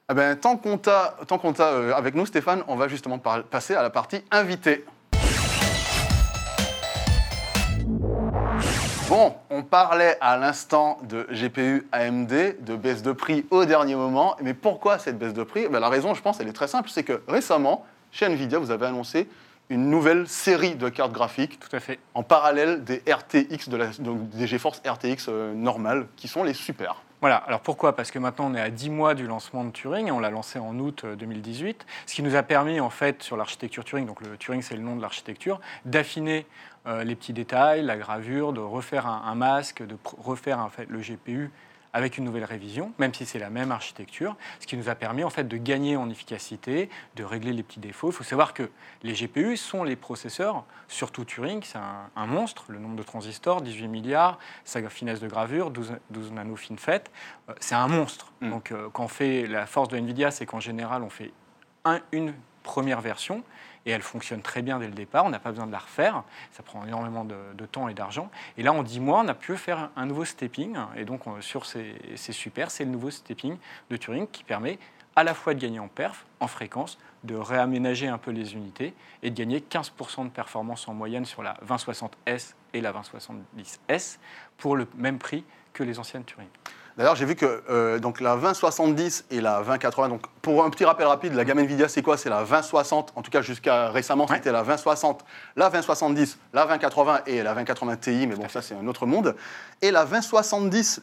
Ah 0.07 0.13
ben, 0.13 0.35
tant 0.37 0.57
qu'on 0.57 0.77
t'a, 0.77 1.15
euh, 1.61 1.93
avec 1.93 2.15
nous, 2.15 2.25
Stéphane, 2.25 2.63
on 2.67 2.75
va 2.75 2.87
justement 2.87 3.19
passer 3.19 3.73
à 3.75 3.81
la 3.81 3.89
partie 3.89 4.21
invité. 4.31 4.85
Bon, 9.09 9.35
on 9.49 9.63
parlait 9.63 10.17
à 10.21 10.37
l'instant 10.37 10.97
de 11.03 11.27
GPU 11.31 11.87
AMD, 11.91 12.29
de 12.61 12.75
baisse 12.75 13.03
de 13.03 13.11
prix 13.11 13.45
au 13.51 13.65
dernier 13.65 13.95
moment. 13.95 14.35
Mais 14.41 14.53
pourquoi 14.53 14.97
cette 14.97 15.17
baisse 15.19 15.33
de 15.33 15.43
prix? 15.43 15.67
Ben, 15.67 15.79
La 15.79 15.89
raison, 15.89 16.13
je 16.13 16.21
pense, 16.21 16.39
elle 16.39 16.47
est 16.47 16.53
très 16.53 16.67
simple. 16.67 16.89
C'est 16.89 17.03
que 17.03 17.21
récemment, 17.27 17.85
chez 18.11 18.25
Nvidia, 18.25 18.59
vous 18.59 18.71
avez 18.71 18.85
annoncé 18.87 19.27
une 19.73 19.89
nouvelle 19.89 20.27
série 20.27 20.75
de 20.75 20.87
cartes 20.87 21.11
graphiques 21.11 21.59
Tout 21.59 21.75
à 21.75 21.79
fait. 21.79 21.99
en 22.13 22.23
parallèle 22.23 22.83
des 22.83 23.01
RTX, 23.11 23.69
de 23.69 23.77
la, 23.77 23.87
donc 23.87 24.29
des 24.29 24.45
GeForce 24.45 24.81
RTX 24.85 25.25
euh, 25.27 25.53
normales, 25.53 26.07
qui 26.15 26.27
sont 26.27 26.43
les 26.43 26.53
super. 26.53 27.01
Voilà, 27.21 27.37
alors 27.37 27.61
pourquoi? 27.61 27.95
Parce 27.95 28.11
que 28.11 28.19
maintenant 28.19 28.51
on 28.51 28.55
est 28.55 28.61
à 28.61 28.69
10 28.69 28.89
mois 28.89 29.15
du 29.15 29.25
lancement 29.25 29.63
de 29.63 29.71
Turing, 29.71 30.11
on 30.11 30.19
l'a 30.19 30.29
lancé 30.29 30.59
en 30.59 30.77
août 30.77 31.03
euh, 31.05 31.15
2018, 31.15 31.85
ce 32.05 32.13
qui 32.13 32.21
nous 32.21 32.35
a 32.35 32.43
permis 32.43 32.79
en 32.79 32.89
fait 32.89 33.23
sur 33.23 33.35
l'architecture 33.35 33.83
Turing, 33.83 34.05
donc 34.05 34.21
le 34.21 34.37
Turing 34.37 34.61
c'est 34.61 34.75
le 34.75 34.81
nom 34.81 34.95
de 34.95 35.01
l'architecture, 35.01 35.59
d'affiner 35.85 36.45
euh, 36.85 37.03
les 37.03 37.15
petits 37.15 37.33
détails, 37.33 37.81
la 37.81 37.97
gravure, 37.97 38.53
de 38.53 38.59
refaire 38.59 39.07
un, 39.07 39.23
un 39.25 39.35
masque, 39.35 39.83
de 39.83 39.97
refaire 40.17 40.59
en 40.59 40.69
fait, 40.69 40.87
le 40.89 40.99
GPU 40.99 41.49
avec 41.93 42.17
une 42.17 42.23
nouvelle 42.25 42.43
révision, 42.43 42.91
même 42.97 43.13
si 43.13 43.25
c'est 43.25 43.39
la 43.39 43.49
même 43.51 43.71
architecture, 43.71 44.35
ce 44.59 44.65
qui 44.67 44.75
nous 44.77 44.89
a 44.89 44.95
permis 44.95 45.23
en 45.23 45.29
fait 45.29 45.43
de 45.47 45.57
gagner 45.57 45.95
en 45.95 46.09
efficacité, 46.09 46.89
de 47.15 47.23
régler 47.23 47.53
les 47.53 47.63
petits 47.63 47.79
défauts. 47.79 48.09
Il 48.09 48.13
faut 48.13 48.23
savoir 48.23 48.53
que 48.53 48.69
les 49.03 49.13
GPU 49.13 49.55
sont 49.57 49.83
les 49.83 49.95
processeurs, 49.95 50.65
surtout 50.87 51.23
Turing, 51.23 51.61
c'est 51.63 51.77
un, 51.77 52.09
un 52.15 52.25
monstre, 52.25 52.65
le 52.69 52.79
nombre 52.79 52.95
de 52.95 53.03
transistors, 53.03 53.61
18 53.61 53.87
milliards, 53.87 54.39
sa 54.65 54.81
finesse 54.89 55.19
de 55.19 55.27
gravure, 55.27 55.69
12, 55.71 55.93
12 56.09 56.31
nano 56.31 56.55
FinFET, 56.55 57.03
euh, 57.49 57.53
c'est 57.59 57.75
un 57.75 57.87
monstre. 57.87 58.31
Mm. 58.41 58.49
Donc 58.49 58.71
euh, 58.71 58.89
quand 58.91 59.03
on 59.03 59.07
fait 59.07 59.45
la 59.47 59.65
force 59.67 59.87
de 59.89 59.97
Nvidia, 59.97 60.31
c'est 60.31 60.45
qu'en 60.45 60.59
général 60.59 61.03
on 61.03 61.09
fait 61.09 61.31
un- 61.85 61.99
une 62.11 62.33
première 62.63 63.01
version 63.01 63.43
et 63.85 63.91
elle 63.91 64.01
fonctionne 64.01 64.41
très 64.41 64.61
bien 64.61 64.79
dès 64.79 64.87
le 64.87 64.93
départ. 64.93 65.25
On 65.25 65.29
n'a 65.29 65.39
pas 65.39 65.49
besoin 65.49 65.67
de 65.67 65.71
la 65.71 65.79
refaire. 65.79 66.23
Ça 66.51 66.63
prend 66.63 66.85
énormément 66.85 67.25
de, 67.25 67.65
temps 67.65 67.87
et 67.87 67.93
d'argent. 67.93 68.29
Et 68.57 68.63
là, 68.63 68.73
en 68.73 68.83
10 68.83 68.99
mois, 68.99 69.21
on 69.23 69.27
a 69.27 69.33
pu 69.33 69.57
faire 69.57 69.89
un 69.95 70.05
nouveau 70.05 70.25
stepping. 70.25 70.75
Et 70.95 71.05
donc, 71.05 71.27
on- 71.27 71.41
sur 71.41 71.65
super. 71.65 72.71
C'est 72.71 72.85
le 72.85 72.91
nouveau 72.91 73.09
stepping 73.09 73.57
de 73.89 73.97
Turing 73.97 74.27
qui 74.27 74.43
permet 74.43 74.79
à 75.15 75.23
la 75.23 75.33
fois 75.33 75.53
de 75.53 75.59
gagner 75.59 75.79
en 75.79 75.87
perf, 75.87 76.25
en 76.39 76.47
fréquence, 76.47 76.97
de 77.23 77.35
réaménager 77.35 78.07
un 78.07 78.17
peu 78.17 78.31
les 78.31 78.53
unités 78.53 78.93
et 79.21 79.29
de 79.29 79.35
gagner 79.35 79.59
15% 79.59 80.25
de 80.25 80.29
performance 80.29 80.87
en 80.87 80.93
moyenne 80.93 81.25
sur 81.25 81.43
la 81.43 81.55
2060S 81.65 82.55
et 82.73 82.81
la 82.81 82.91
2070S 82.91 84.17
pour 84.57 84.75
le 84.75 84.87
même 84.95 85.19
prix 85.19 85.43
que 85.73 85.83
les 85.83 85.99
anciennes 85.99 86.23
Turing. 86.23 86.49
D'ailleurs, 86.97 87.15
j'ai 87.15 87.25
vu 87.25 87.35
que 87.35 87.63
euh, 87.69 87.97
donc 87.99 88.21
la 88.21 88.35
2070 88.35 89.25
et 89.31 89.41
la 89.41 89.61
2080, 89.63 90.09
donc 90.09 90.21
pour 90.41 90.63
un 90.63 90.69
petit 90.69 90.85
rappel 90.85 91.07
rapide, 91.07 91.33
la 91.33 91.43
gamme 91.43 91.59
Nvidia, 91.59 91.87
c'est 91.87 92.01
quoi 92.03 92.17
C'est 92.17 92.29
la 92.29 92.43
2060, 92.43 93.13
en 93.15 93.21
tout 93.23 93.31
cas 93.31 93.41
jusqu'à 93.41 93.89
récemment, 93.89 94.25
Ouais. 94.29 94.35
c'était 94.35 94.51
la 94.51 94.61
2060, 94.63 95.25
la 95.55 95.69
2070, 95.69 96.37
la 96.53 96.65
2080 96.65 97.21
et 97.25 97.41
la 97.41 97.53
2080 97.53 97.95
Ti, 97.97 98.27
mais 98.27 98.35
bon, 98.35 98.47
ça 98.47 98.61
c'est 98.61 98.75
un 98.75 98.85
autre 98.87 99.05
monde. 99.07 99.35
Et 99.81 99.89
la 99.89 100.05
2070 100.05 101.01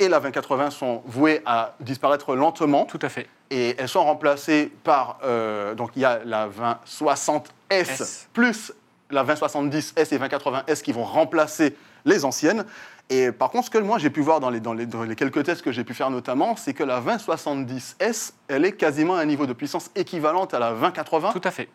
et 0.00 0.08
la 0.08 0.18
2080 0.20 0.70
sont 0.70 1.02
vouées 1.06 1.42
à 1.46 1.74
disparaître 1.80 2.34
lentement 2.34 2.84
Tout 2.86 2.98
à 3.02 3.08
fait. 3.08 3.26
et 3.50 3.76
elles 3.78 3.88
sont 3.88 4.04
remplacées 4.04 4.72
par, 4.84 5.18
euh, 5.24 5.74
donc 5.74 5.90
il 5.96 6.02
y 6.02 6.04
a 6.04 6.20
la 6.24 6.48
2060S 6.48 7.42
S. 7.70 8.28
plus 8.32 8.72
la 9.10 9.24
2070S 9.24 9.92
et 9.96 10.18
2080S 10.18 10.82
qui 10.82 10.92
vont 10.92 11.04
remplacer 11.04 11.76
les 12.08 12.24
anciennes. 12.24 12.64
Et 13.10 13.32
par 13.32 13.50
contre, 13.50 13.66
ce 13.66 13.70
que 13.70 13.78
moi 13.78 13.98
j'ai 13.98 14.10
pu 14.10 14.20
voir 14.20 14.40
dans 14.40 14.50
les, 14.50 14.60
dans 14.60 14.74
les, 14.74 14.86
dans 14.86 15.02
les 15.02 15.16
quelques 15.16 15.42
tests 15.44 15.62
que 15.62 15.72
j'ai 15.72 15.84
pu 15.84 15.94
faire 15.94 16.10
notamment, 16.10 16.56
c'est 16.56 16.74
que 16.74 16.84
la 16.84 17.00
2070S, 17.00 18.32
elle 18.48 18.64
est 18.64 18.72
quasiment 18.72 19.14
à 19.16 19.20
un 19.20 19.24
niveau 19.26 19.46
de 19.46 19.52
puissance 19.52 19.90
équivalente 19.94 20.54
à 20.54 20.58
la 20.58 20.72
2080 20.72 21.32
Tout 21.32 21.40
à 21.44 21.50
fait. 21.50 21.68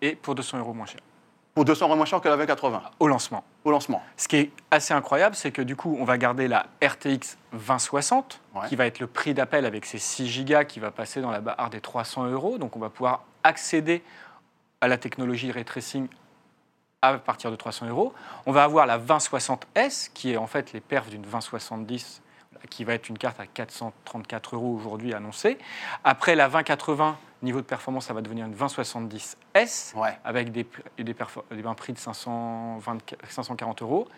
Et 0.00 0.14
pour 0.14 0.34
200 0.34 0.58
euros 0.58 0.72
moins 0.74 0.86
cher. 0.86 1.00
pour 1.54 1.64
200 1.64 1.86
euros 1.86 1.96
moins 1.96 2.06
cher 2.06 2.20
que 2.20 2.28
la 2.28 2.36
2080 2.36 2.82
Au 2.98 3.08
lancement. 3.08 3.44
au 3.64 3.70
lancement. 3.70 4.02
Ce 4.16 4.26
qui 4.28 4.36
est 4.36 4.50
assez 4.70 4.92
incroyable, 4.94 5.34
c'est 5.36 5.50
que 5.52 5.62
du 5.62 5.76
coup, 5.76 5.96
on 6.00 6.04
va 6.04 6.16
garder 6.18 6.48
la 6.48 6.66
RTX 6.82 7.36
2060, 7.52 8.40
Ouais. 8.54 8.68
qui 8.68 8.76
va 8.76 8.86
être 8.86 9.00
le 9.00 9.06
prix 9.06 9.34
d'appel 9.34 9.66
avec 9.66 9.84
ses 9.84 9.98
6 9.98 10.44
Go, 10.44 10.64
qui 10.66 10.80
va 10.80 10.90
passer 10.90 11.20
dans 11.20 11.30
la 11.30 11.40
barre 11.40 11.70
des 11.70 11.80
300 11.80 12.26
euros. 12.26 12.56
Donc, 12.58 12.76
on 12.76 12.80
va 12.80 12.88
pouvoir 12.90 13.24
accéder 13.42 14.02
à 14.80 14.88
la 14.88 14.96
technologie 14.98 15.50
ray 15.52 15.64
tracing 15.64 16.08
à 17.08 17.18
partir 17.18 17.50
de 17.50 17.56
300 17.56 17.86
euros. 17.88 18.12
On 18.46 18.52
va 18.52 18.64
avoir 18.64 18.86
la 18.86 18.98
2060S, 18.98 20.10
qui 20.12 20.32
est 20.32 20.36
en 20.36 20.46
fait 20.46 20.72
les 20.72 20.80
perfs 20.80 21.08
d'une 21.08 21.22
2070, 21.22 22.22
qui 22.70 22.84
va 22.84 22.94
être 22.94 23.08
une 23.08 23.18
carte 23.18 23.40
à 23.40 23.46
434 23.46 24.56
euros 24.56 24.74
aujourd'hui 24.74 25.14
annoncée. 25.14 25.58
Après 26.02 26.34
la 26.34 26.48
2080, 26.48 27.16
niveau 27.44 27.60
de 27.60 27.66
performance, 27.66 28.06
ça 28.06 28.14
va 28.14 28.20
devenir 28.22 28.46
une 28.46 28.54
2070S 28.54 29.94
Ouais. 29.96 30.18
avec 30.24 30.50
des- 30.50 30.66
un 31.68 31.74
prix 31.74 31.92
de 31.92 31.98
520 31.98 32.98
540 33.28 33.82
euros. 33.82 34.08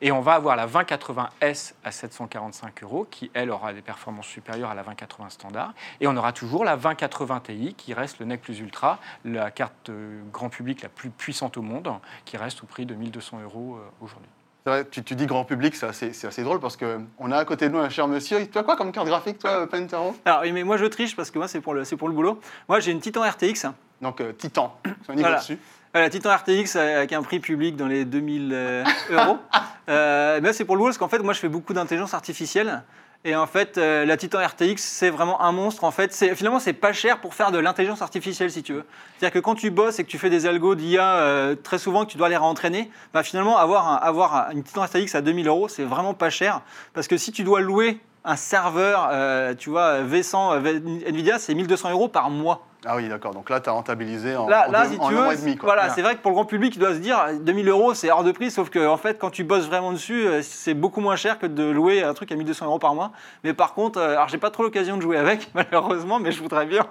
Et 0.00 0.12
on 0.12 0.20
va 0.20 0.34
avoir 0.34 0.56
la 0.56 0.66
2080S 0.66 1.74
à 1.84 1.90
745 1.90 2.82
euros, 2.82 3.06
qui, 3.10 3.30
elle, 3.34 3.50
aura 3.50 3.72
des 3.72 3.82
performances 3.82 4.26
supérieures 4.26 4.70
à 4.70 4.74
la 4.74 4.82
2080 4.82 5.30
standard. 5.30 5.72
Et 6.00 6.06
on 6.06 6.16
aura 6.16 6.32
toujours 6.32 6.64
la 6.64 6.76
2080 6.76 7.40
Ti, 7.40 7.74
qui 7.74 7.94
reste 7.94 8.18
le 8.18 8.26
NEC 8.26 8.40
plus 8.42 8.58
ultra, 8.60 8.98
la 9.24 9.50
carte 9.50 9.90
euh, 9.90 10.20
grand 10.32 10.48
public 10.48 10.82
la 10.82 10.88
plus 10.88 11.10
puissante 11.10 11.56
au 11.56 11.62
monde, 11.62 11.90
qui 12.24 12.36
reste 12.36 12.62
au 12.62 12.66
prix 12.66 12.86
de 12.86 12.94
1200 12.94 13.40
euros 13.40 13.76
euh, 13.76 13.88
aujourd'hui. 14.00 14.30
Vrai, 14.66 14.86
tu, 14.90 15.04
tu 15.04 15.14
dis 15.14 15.26
grand 15.26 15.44
public, 15.44 15.74
c'est 15.76 15.86
assez, 16.26 16.42
drôle 16.42 16.58
parce 16.58 16.78
qu'on 16.78 17.30
a 17.30 17.36
à 17.36 17.44
côté 17.44 17.68
de 17.68 17.74
nous 17.74 17.80
un 17.80 17.90
cher 17.90 18.08
monsieur. 18.08 18.46
Tu 18.50 18.56
as 18.56 18.62
quoi 18.62 18.76
comme 18.76 18.92
carte 18.92 19.06
graphique, 19.06 19.38
toi, 19.38 19.66
Pentaro? 19.66 20.16
Alors, 20.24 20.40
oui, 20.40 20.52
mais 20.52 20.64
moi 20.64 20.78
je 20.78 20.86
triche 20.86 21.14
parce 21.14 21.30
que 21.30 21.38
moi 21.38 21.48
c'est 21.48 21.60
pour 21.60 21.74
le, 21.74 21.84
c'est 21.84 21.98
pour 21.98 22.08
le 22.08 22.14
boulot. 22.14 22.40
Moi 22.66 22.80
j'ai 22.80 22.90
une 22.92 23.00
Titan 23.00 23.28
RTX. 23.28 23.66
Donc 24.00 24.22
euh, 24.22 24.32
Titan, 24.32 24.74
c'est 24.84 25.12
un 25.12 25.16
niveau 25.16 25.28
Voilà. 25.28 25.40
dessus. 25.40 25.58
Euh, 25.94 26.00
La 26.00 26.08
Titan 26.08 26.34
RTX 26.34 26.76
euh, 26.76 26.96
avec 26.96 27.12
un 27.12 27.22
prix 27.22 27.40
public 27.40 27.76
dans 27.76 27.86
les 27.86 28.06
2000 28.06 28.50
euh, 28.54 28.84
euros. 29.10 29.38
Euh, 29.90 30.40
c'est 30.54 30.64
pour 30.64 30.76
le 30.76 30.78
boulot 30.78 30.88
parce 30.92 30.96
qu'en 30.96 31.10
fait, 31.10 31.18
moi, 31.18 31.34
je 31.34 31.40
fais 31.40 31.50
beaucoup 31.50 31.74
d'intelligence 31.74 32.14
artificielle. 32.14 32.82
Et 33.26 33.34
en 33.34 33.46
fait, 33.46 33.78
euh, 33.78 34.04
la 34.04 34.18
Titan 34.18 34.38
RTX, 34.44 34.76
c'est 34.76 35.08
vraiment 35.08 35.40
un 35.40 35.50
monstre. 35.50 35.84
En 35.84 35.90
fait, 35.90 36.12
c'est 36.12 36.34
finalement, 36.34 36.58
c'est 36.60 36.74
pas 36.74 36.92
cher 36.92 37.22
pour 37.22 37.32
faire 37.34 37.50
de 37.52 37.58
l'intelligence 37.58 38.02
artificielle, 38.02 38.50
si 38.50 38.62
tu 38.62 38.74
veux. 38.74 38.84
C'est-à-dire 39.18 39.32
que 39.32 39.38
quand 39.42 39.54
tu 39.54 39.70
bosses 39.70 39.98
et 39.98 40.04
que 40.04 40.10
tu 40.10 40.18
fais 40.18 40.28
des 40.28 40.44
algos 40.44 40.74
d'IA 40.74 41.16
euh, 41.16 41.54
très 41.54 41.78
souvent 41.78 42.04
que 42.04 42.10
tu 42.10 42.18
dois 42.18 42.28
les 42.28 42.36
réentraîner, 42.36 42.90
bah, 43.14 43.22
finalement, 43.22 43.56
avoir, 43.56 44.04
un- 44.34 44.50
une 44.50 44.62
Titan 44.62 44.82
RTX 44.84 45.14
à 45.14 45.22
2000 45.22 45.48
euros, 45.48 45.68
c'est 45.68 45.84
vraiment 45.84 46.12
pas 46.12 46.28
cher. 46.28 46.60
Parce 46.92 47.08
que 47.08 47.16
si 47.16 47.32
tu 47.32 47.44
dois 47.44 47.62
louer 47.62 47.98
un 48.26 48.36
serveur, 48.36 49.08
euh, 49.10 49.54
tu 49.54 49.70
vois, 49.70 50.02
V100, 50.02 50.52
euh, 50.52 50.58
V- 50.58 50.82
Nvidia, 51.06 51.38
c'est 51.38 51.54
1200 51.54 51.90
euros 51.92 52.08
par 52.08 52.28
mois. 52.28 52.66
Ah 52.86 52.96
oui, 52.96 53.08
d'accord. 53.08 53.32
Donc 53.34 53.50
là, 53.50 53.60
tu 53.60 53.68
as 53.68 53.72
rentabilisé 53.72 54.36
en, 54.36 54.48
Là, 54.48 54.66
en 54.68 54.72
là 54.72 54.86
deux- 54.86 54.94
si 54.94 55.00
en 55.00 55.08
tu 55.08 55.14
un 55.14 55.16
veux, 55.18 55.24
mois 55.24 55.34
et 55.34 55.36
demi. 55.38 55.56
Quoi. 55.56 55.66
voilà, 55.74 55.90
c'est 55.90 56.02
vrai 56.02 56.16
que 56.16 56.20
pour 56.20 56.30
le 56.30 56.34
grand 56.34 56.44
public, 56.44 56.74
il 56.76 56.78
doit 56.78 56.94
se 56.94 56.98
dire 56.98 57.18
2000 57.40 57.68
euros, 57.68 57.94
c'est 57.94 58.10
hors 58.10 58.24
de 58.24 58.32
prix, 58.32 58.50
sauf 58.50 58.70
que 58.70 58.86
en 58.86 58.96
fait, 58.96 59.18
quand 59.18 59.30
tu 59.30 59.44
bosses 59.44 59.66
vraiment 59.66 59.92
dessus, 59.92 60.26
euh, 60.26 60.42
c'est 60.42 60.74
beaucoup 60.74 61.00
moins 61.00 61.16
cher 61.16 61.38
que 61.38 61.46
de 61.46 61.64
louer 61.64 62.02
un 62.02 62.14
truc 62.14 62.30
à 62.32 62.36
1200 62.36 62.66
euros 62.66 62.78
par 62.78 62.94
mois. 62.94 63.12
Mais 63.42 63.54
par 63.54 63.74
contre, 63.74 63.98
euh, 63.98 64.12
alors 64.12 64.28
j'ai 64.28 64.38
pas 64.38 64.50
trop 64.50 64.62
l'occasion 64.62 64.96
de 64.96 65.02
jouer 65.02 65.16
avec, 65.16 65.50
malheureusement, 65.54 66.18
mais 66.20 66.32
je 66.32 66.40
voudrais 66.42 66.66
bien, 66.66 66.86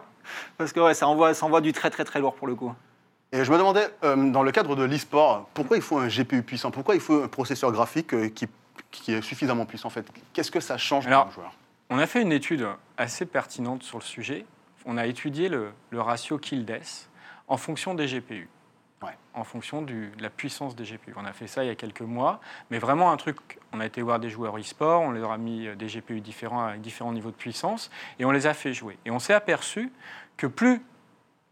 parce 0.57 0.73
que 0.73 0.79
ouais, 0.79 0.93
ça 0.93 1.07
envoie, 1.07 1.33
ça 1.33 1.45
envoie 1.45 1.61
du 1.61 1.73
très 1.73 1.89
très 1.89 2.03
très 2.03 2.19
lourd 2.19 2.33
pour 2.35 2.47
le 2.47 2.55
coup. 2.55 2.73
Et 3.31 3.43
je 3.43 3.51
me 3.51 3.57
demandais, 3.57 3.87
euh, 4.03 4.15
dans 4.31 4.43
le 4.43 4.51
cadre 4.51 4.75
de 4.75 4.83
l'e-sport, 4.83 5.47
pourquoi 5.55 5.77
il 5.77 5.81
faut 5.83 5.97
un 5.97 6.07
GPU 6.07 6.43
puissant? 6.43 6.69
Pourquoi 6.69 6.93
il 6.95 7.01
faut 7.01 7.23
un 7.23 7.27
processeur 7.27 7.71
graphique 7.71 8.13
euh, 8.13 8.29
qui, 8.29 8.47
qui 8.91 9.11
est 9.13 9.21
suffisamment 9.23 9.65
puissant 9.65 9.87
en 9.87 9.91
fait? 9.91 10.05
Qu'est-ce 10.33 10.51
que 10.51 10.59
ça 10.59 10.77
change 10.77 11.07
Alors, 11.07 11.23
pour 11.25 11.31
un 11.31 11.35
joueur? 11.35 11.51
On 11.89 11.97
a 11.99 12.05
fait 12.07 12.21
une 12.21 12.31
étude 12.31 12.67
assez 12.97 13.25
pertinente 13.25 13.83
sur 13.83 13.97
le 13.97 14.03
sujet. 14.03 14.45
On 14.85 14.97
a 14.97 15.05
étudié 15.05 15.49
le, 15.49 15.71
le 15.91 16.01
ratio 16.01 16.37
kill-death 16.37 17.09
en 17.47 17.57
fonction 17.57 17.93
des 17.93 18.05
GPU, 18.07 18.49
Ouais. 19.01 19.17
en 19.33 19.43
fonction 19.43 19.81
du- 19.81 20.11
de 20.17 20.23
la 20.23 20.29
puissance 20.29 20.75
des 20.75 20.85
GPU. 20.85 21.13
On 21.17 21.25
a 21.25 21.33
fait 21.33 21.47
ça 21.47 21.63
il 21.63 21.67
y 21.67 21.69
a 21.69 21.75
quelques 21.75 22.01
mois, 22.01 22.39
mais 22.69 22.79
vraiment 22.79 23.11
un 23.11 23.17
truc, 23.17 23.59
on 23.73 23.79
a 23.81 23.85
été 23.85 24.01
voir 24.01 24.19
des 24.19 24.29
joueurs 24.29 24.57
e-sport, 24.57 25.01
on 25.01 25.11
leur 25.11 25.31
a 25.31 25.37
mis 25.37 25.67
euh, 25.67 25.75
des 25.75 25.87
GPU 25.87 26.21
différents 26.21 26.63
avec 26.65 26.81
différents 26.81 27.11
niveaux 27.11 27.31
de 27.31 27.35
puissance, 27.35 27.91
et 28.19 28.25
on 28.25 28.31
les 28.31 28.47
a 28.47 28.53
fait 28.53 28.73
jouer. 28.73 28.97
Et 29.05 29.11
on 29.11 29.19
s'est 29.19 29.33
aperçu 29.33 29.91
que 30.37 30.47
plus 30.47 30.81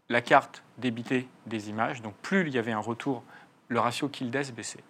la 0.08 0.20
carte 0.22 0.62
débitait 0.78 1.26
des 1.46 1.68
images, 1.68 2.00
donc 2.02 2.14
plus 2.22 2.40
il 2.46 2.54
y 2.54 2.58
avait 2.58 2.72
un 2.72 2.78
retour, 2.78 3.22
le 3.68 3.80
ratio 3.80 4.08
kill-death 4.08 4.54
baissait. 4.54 4.82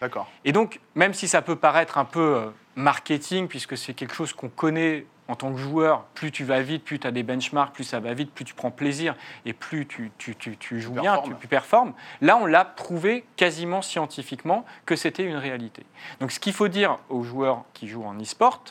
D'accord. 0.00 0.28
Et 0.44 0.50
donc, 0.52 0.80
même 0.96 1.14
si 1.14 1.28
ça 1.28 1.42
peut 1.42 1.54
paraître 1.56 1.98
un 1.98 2.04
peu 2.04 2.34
euh, 2.36 2.50
marketing, 2.74 3.46
puisque 3.46 3.76
c'est 3.76 3.94
quelque 3.94 4.14
chose 4.14 4.32
qu'on 4.32 4.48
connaît 4.48 5.06
en 5.32 5.34
tant 5.36 5.50
que 5.50 5.58
joueur, 5.58 6.04
plus 6.14 6.30
tu 6.30 6.44
vas 6.44 6.60
vite, 6.60 6.84
plus 6.84 6.98
tu 6.98 7.06
as 7.06 7.10
des 7.10 7.22
benchmarks, 7.22 7.74
plus 7.74 7.84
ça 7.84 8.00
va 8.00 8.12
vite, 8.12 8.32
plus 8.34 8.44
tu 8.44 8.52
prends 8.52 8.70
plaisir 8.70 9.14
et 9.46 9.54
plus 9.54 9.86
tu, 9.86 10.12
tu- 10.18 10.36
tu- 10.36 10.58
tu 10.58 10.78
joues 10.80 10.92
bien, 11.00 11.14
tu, 11.24 11.30
tu 11.40 11.46
performes. 11.48 11.94
Là, 12.20 12.36
on 12.36 12.44
l'a 12.44 12.66
prouvé 12.66 13.24
quasiment 13.36 13.80
scientifiquement 13.80 14.66
que 14.84 14.94
c'était 14.94 15.24
une 15.24 15.36
réalité. 15.36 15.86
Donc, 16.20 16.32
ce 16.32 16.38
qu'il 16.38 16.52
faut 16.52 16.68
dire 16.68 16.98
aux 17.08 17.22
joueurs 17.22 17.64
qui 17.72 17.88
jouent 17.88 18.04
en 18.04 18.14
e-sport, 18.20 18.62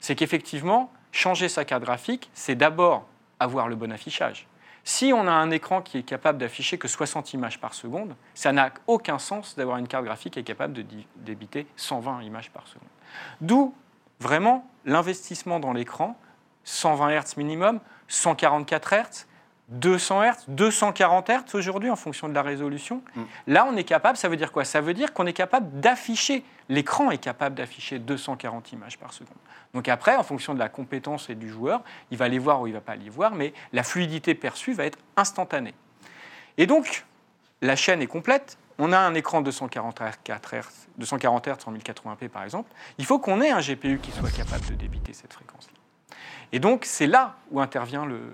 c'est 0.00 0.14
qu'effectivement, 0.14 0.90
changer 1.12 1.50
sa 1.50 1.66
carte 1.66 1.82
graphique, 1.82 2.30
c'est 2.32 2.54
d'abord 2.54 3.04
avoir 3.38 3.68
le 3.68 3.76
bon 3.76 3.92
affichage. 3.92 4.46
Si 4.84 5.12
on 5.12 5.26
a 5.26 5.32
un 5.32 5.50
écran 5.50 5.82
qui 5.82 5.98
est 5.98 6.02
capable 6.02 6.38
d'afficher 6.38 6.78
que 6.78 6.88
60 6.88 7.34
images 7.34 7.60
par 7.60 7.74
seconde, 7.74 8.14
ça 8.34 8.52
n'a 8.52 8.70
aucun 8.86 9.18
sens 9.18 9.54
d'avoir 9.56 9.76
une 9.78 9.88
carte 9.88 10.04
graphique 10.04 10.32
qui 10.34 10.38
est 10.38 10.44
capable 10.44 10.72
de 10.72 10.84
débiter 11.16 11.66
120 11.76 12.22
images 12.22 12.50
par 12.50 12.66
seconde. 12.68 12.88
D'où 13.42 13.74
vraiment 14.20 14.68
l'investissement 14.84 15.60
dans 15.60 15.72
l'écran, 15.72 16.18
120 16.64 17.20
Hz 17.20 17.36
minimum, 17.36 17.80
144 18.08 18.94
Hz, 18.94 19.26
200 19.68 20.22
Hz, 20.22 20.44
240 20.48 21.28
Hz 21.28 21.54
aujourd'hui 21.54 21.90
en 21.90 21.96
fonction 21.96 22.28
de 22.28 22.34
la 22.34 22.42
résolution. 22.42 23.02
Mm. 23.14 23.22
Là, 23.48 23.66
on 23.68 23.76
est 23.76 23.84
capable, 23.84 24.16
ça 24.16 24.28
veut 24.28 24.36
dire 24.36 24.52
quoi? 24.52 24.64
Ça 24.64 24.80
veut 24.80 24.94
dire 24.94 25.12
qu'on 25.12 25.26
est 25.26 25.32
capable 25.32 25.80
d'afficher, 25.80 26.44
l'écran 26.68 27.10
est 27.10 27.18
capable 27.18 27.56
d'afficher 27.56 27.98
240 27.98 28.72
images 28.72 28.98
par 28.98 29.12
seconde. 29.12 29.36
Donc 29.74 29.88
après, 29.88 30.16
en 30.16 30.22
fonction 30.22 30.54
de 30.54 30.58
la 30.58 30.68
compétence 30.68 31.28
et 31.30 31.34
du 31.34 31.50
joueur, 31.50 31.82
il 32.10 32.18
va 32.18 32.28
les 32.28 32.38
voir 32.38 32.60
ou 32.60 32.66
il 32.66 32.70
ne 32.70 32.76
va 32.76 32.80
pas 32.80 32.96
les 32.96 33.10
voir, 33.10 33.34
mais 33.34 33.52
la 33.72 33.82
fluidité 33.82 34.34
perçue 34.34 34.72
va 34.72 34.86
être 34.86 34.98
instantanée. 35.16 35.74
Et 36.58 36.66
donc, 36.66 37.04
la 37.60 37.76
chaîne 37.76 38.00
est 38.02 38.06
complète. 38.06 38.58
On 38.78 38.92
a 38.92 38.98
un 38.98 39.14
écran 39.14 39.40
de 39.40 39.46
244 39.46 40.54
Hz, 40.54 40.64
240 40.98 41.46
Hz 41.48 41.56
en 41.66 41.72
1080p 41.72 42.28
par 42.28 42.42
exemple. 42.44 42.70
Il 42.98 43.04
faut 43.06 43.18
qu'on 43.18 43.40
ait 43.40 43.50
un 43.50 43.60
GPU 43.60 43.98
qui 44.02 44.10
soit 44.12 44.30
capable 44.30 44.66
de 44.66 44.74
débiter 44.74 45.12
cette 45.12 45.32
fréquence-là. 45.32 45.72
Et 46.52 46.58
donc, 46.60 46.84
c'est 46.84 47.06
là 47.08 47.34
où 47.50 47.60
intervient 47.60 48.04
le- 48.06 48.32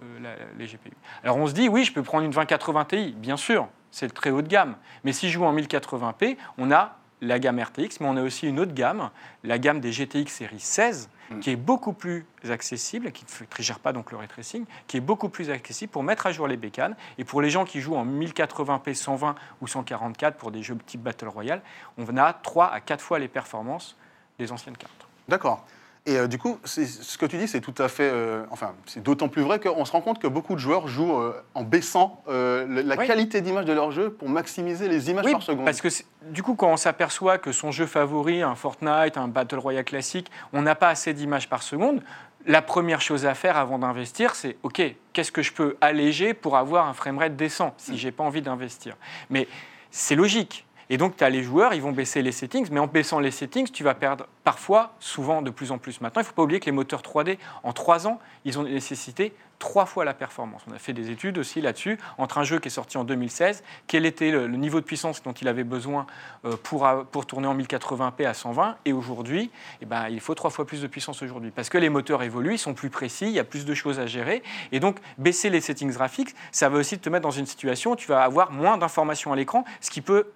les 0.58 0.66
GPU. 0.66 0.92
Alors, 1.24 1.36
on 1.38 1.46
se 1.46 1.52
dit, 1.54 1.68
oui, 1.68 1.84
je 1.84 1.92
peux 1.92 2.02
prendre 2.02 2.24
une 2.24 2.30
2080 2.30 2.84
Ti, 2.84 3.12
bien 3.16 3.36
sûr, 3.38 3.68
c'est 3.90 4.04
le 4.06 4.12
très 4.12 4.30
haut 4.30 4.42
de 4.42 4.48
gamme. 4.48 4.76
Mais 5.04 5.12
si 5.12 5.28
je 5.28 5.34
joue 5.34 5.44
en 5.44 5.52
1080p, 5.54 6.36
on 6.58 6.70
a 6.70 6.96
la 7.22 7.38
gamme 7.38 7.58
RTX, 7.60 8.00
mais 8.00 8.06
on 8.08 8.16
a 8.16 8.22
aussi 8.22 8.48
une 8.48 8.58
autre 8.60 8.74
gamme, 8.74 9.10
la 9.44 9.58
gamme 9.58 9.80
des 9.80 9.92
GTX 9.92 10.26
série 10.28 10.60
16, 10.60 11.08
Mm. 11.36 11.40
qui 11.40 11.50
est 11.50 11.56
beaucoup 11.56 11.92
plus 11.92 12.26
accessible, 12.48 13.12
qui 13.12 13.24
ne 13.24 13.62
gère 13.62 13.78
pas 13.78 13.92
donc 13.92 14.10
le 14.10 14.18
ray 14.18 14.28
tracing, 14.28 14.64
qui 14.86 14.96
est 14.96 15.00
beaucoup 15.00 15.28
plus 15.28 15.50
accessible 15.50 15.90
pour 15.90 16.02
mettre 16.02 16.26
à 16.26 16.32
jour 16.32 16.46
les 16.46 16.56
bécanes. 16.56 16.96
Et 17.18 17.24
pour 17.24 17.42
les 17.42 17.50
gens 17.50 17.64
qui 17.64 17.80
jouent 17.80 17.96
en 17.96 18.06
1080p 18.06 18.94
120 18.94 19.34
ou 19.60 19.66
144 19.66 20.36
pour 20.36 20.50
des 20.50 20.62
jeux 20.62 20.76
type 20.86 21.02
Battle 21.02 21.28
Royale, 21.28 21.62
on 21.98 22.16
a 22.16 22.32
3 22.32 22.72
à 22.72 22.80
4 22.80 23.00
fois 23.00 23.18
les 23.18 23.28
performances 23.28 23.96
des 24.38 24.52
anciennes 24.52 24.76
cartes. 24.76 25.06
D'accord. 25.28 25.64
Et 26.04 26.16
euh, 26.18 26.26
du 26.26 26.36
coup, 26.36 26.58
ce 26.64 27.16
que 27.16 27.26
tu 27.26 27.38
dis, 27.38 27.46
c'est 27.46 27.60
tout 27.60 27.74
à 27.78 27.86
fait. 27.88 28.10
euh, 28.12 28.44
enfin, 28.50 28.74
c'est 28.86 29.02
d'autant 29.02 29.28
plus 29.28 29.42
vrai 29.42 29.60
qu'on 29.60 29.84
se 29.84 29.92
rend 29.92 30.00
compte 30.00 30.18
que 30.20 30.26
beaucoup 30.26 30.54
de 30.54 30.58
joueurs 30.58 30.88
jouent 30.88 31.16
euh, 31.16 31.32
en 31.54 31.62
baissant 31.62 32.22
la 32.26 32.96
Oui. 32.96 33.06
qualité 33.06 33.40
d'image 33.40 33.66
de 33.66 33.72
leur 33.72 33.92
jeu 33.92 34.10
pour 34.10 34.28
maximiser 34.28 34.88
les 34.88 35.10
images 35.10 35.24
Oui, 35.26 35.32
par 35.32 35.42
seconde. 35.42 35.64
parce 35.64 35.80
que 35.80 35.88
du 36.30 36.42
coup, 36.42 36.54
quand 36.56 36.72
on 36.72 36.76
s'aperçoit 36.76 37.38
que 37.38 37.52
son 37.52 37.70
jeu 37.70 37.86
favori, 37.86 38.42
un 38.42 38.56
Fortnite, 38.56 39.16
un 39.16 39.28
Battle 39.28 39.58
Royale 39.60 39.84
classique, 39.84 40.28
on 40.52 40.62
n'a 40.62 40.74
pas 40.74 40.88
assez 40.88 41.14
d'images 41.14 41.48
par 41.48 41.62
seconde, 41.62 42.02
la 42.46 42.62
première 42.62 43.00
chose 43.00 43.24
à 43.24 43.34
faire 43.34 43.56
avant 43.56 43.78
d'investir, 43.78 44.34
c'est 44.34 44.56
OK, 44.64 44.82
qu'est-ce 45.12 45.30
que 45.30 45.42
je 45.42 45.52
peux 45.52 45.76
alléger 45.80 46.34
pour 46.34 46.56
avoir 46.56 46.88
un 46.88 46.94
framerate 46.94 47.36
décent 47.36 47.74
si 47.76 47.96
j'ai 47.96 48.10
pas 48.10 48.24
envie 48.24 48.42
d'investir 48.42 48.96
Mais 49.30 49.46
c'est 49.92 50.16
logique. 50.16 50.66
Et 50.90 50.96
donc, 50.96 51.16
tu 51.16 51.24
as 51.24 51.30
les 51.30 51.42
joueurs, 51.42 51.74
ils 51.74 51.82
vont 51.82 51.92
baisser 51.92 52.22
les 52.22 52.32
settings, 52.32 52.68
mais 52.70 52.80
en 52.80 52.86
baissant 52.86 53.20
les 53.20 53.30
settings, 53.30 53.70
tu 53.70 53.84
vas 53.84 53.94
perdre 53.94 54.26
parfois, 54.44 54.94
souvent 55.00 55.42
de 55.42 55.50
plus 55.50 55.72
en 55.72 55.78
plus 55.78 56.00
maintenant. 56.00 56.20
Il 56.20 56.24
ne 56.24 56.28
faut 56.28 56.34
pas 56.34 56.42
oublier 56.42 56.60
que 56.60 56.66
les 56.66 56.72
moteurs 56.72 57.02
3D, 57.02 57.38
en 57.62 57.72
trois 57.72 58.06
ans, 58.06 58.18
ils 58.44 58.58
ont 58.58 58.64
nécessité 58.64 59.32
trois 59.62 59.86
fois 59.86 60.04
la 60.04 60.12
performance. 60.12 60.62
On 60.68 60.74
a 60.74 60.78
fait 60.80 60.92
des 60.92 61.10
études 61.10 61.38
aussi 61.38 61.60
là-dessus, 61.60 61.96
entre 62.18 62.38
un 62.38 62.42
jeu 62.42 62.58
qui 62.58 62.66
est 62.66 62.70
sorti 62.72 62.98
en 62.98 63.04
2016, 63.04 63.62
quel 63.86 64.06
était 64.06 64.32
le, 64.32 64.48
niveau 64.48 64.80
de 64.80 64.84
puissance 64.84 65.22
dont 65.22 65.30
il 65.30 65.46
avait 65.46 65.62
besoin 65.62 66.08
euh, 66.44 66.56
pour, 66.60 66.88
pour 67.12 67.26
tourner 67.26 67.46
en 67.46 67.56
1080p 67.56 68.26
à 68.26 68.34
120, 68.34 68.76
et 68.84 68.92
aujourd'hui, 68.92 69.52
eh 69.80 69.86
ben, 69.86 70.08
il 70.08 70.18
faut 70.18 70.34
trois 70.34 70.50
fois 70.50 70.66
plus 70.66 70.82
de 70.82 70.88
puissance 70.88 71.22
aujourd'hui. 71.22 71.52
Parce 71.52 71.68
que 71.68 71.78
les 71.78 71.90
moteurs 71.90 72.24
évoluent, 72.24 72.54
ils 72.54 72.58
sont 72.58 72.74
plus 72.74 72.90
précis, 72.90 73.26
il 73.26 73.32
y 73.32 73.38
a 73.38 73.44
plus 73.44 73.64
de 73.64 73.72
choses 73.72 74.00
à 74.00 74.06
gérer, 74.06 74.42
et 74.72 74.80
donc 74.80 74.98
baisser 75.16 75.48
les 75.48 75.60
settings 75.60 75.92
graphiques, 75.92 76.34
ça 76.50 76.68
va 76.68 76.78
aussi 76.78 76.98
te 76.98 77.08
mettre 77.08 77.22
dans 77.22 77.30
une 77.30 77.46
situation 77.46 77.92
où 77.92 77.96
tu 77.96 78.08
vas 78.08 78.24
avoir 78.24 78.50
moins 78.50 78.78
d'informations 78.78 79.32
à 79.32 79.36
l'écran, 79.36 79.64
ce 79.80 79.90
qui 79.90 80.00
peut 80.00 80.26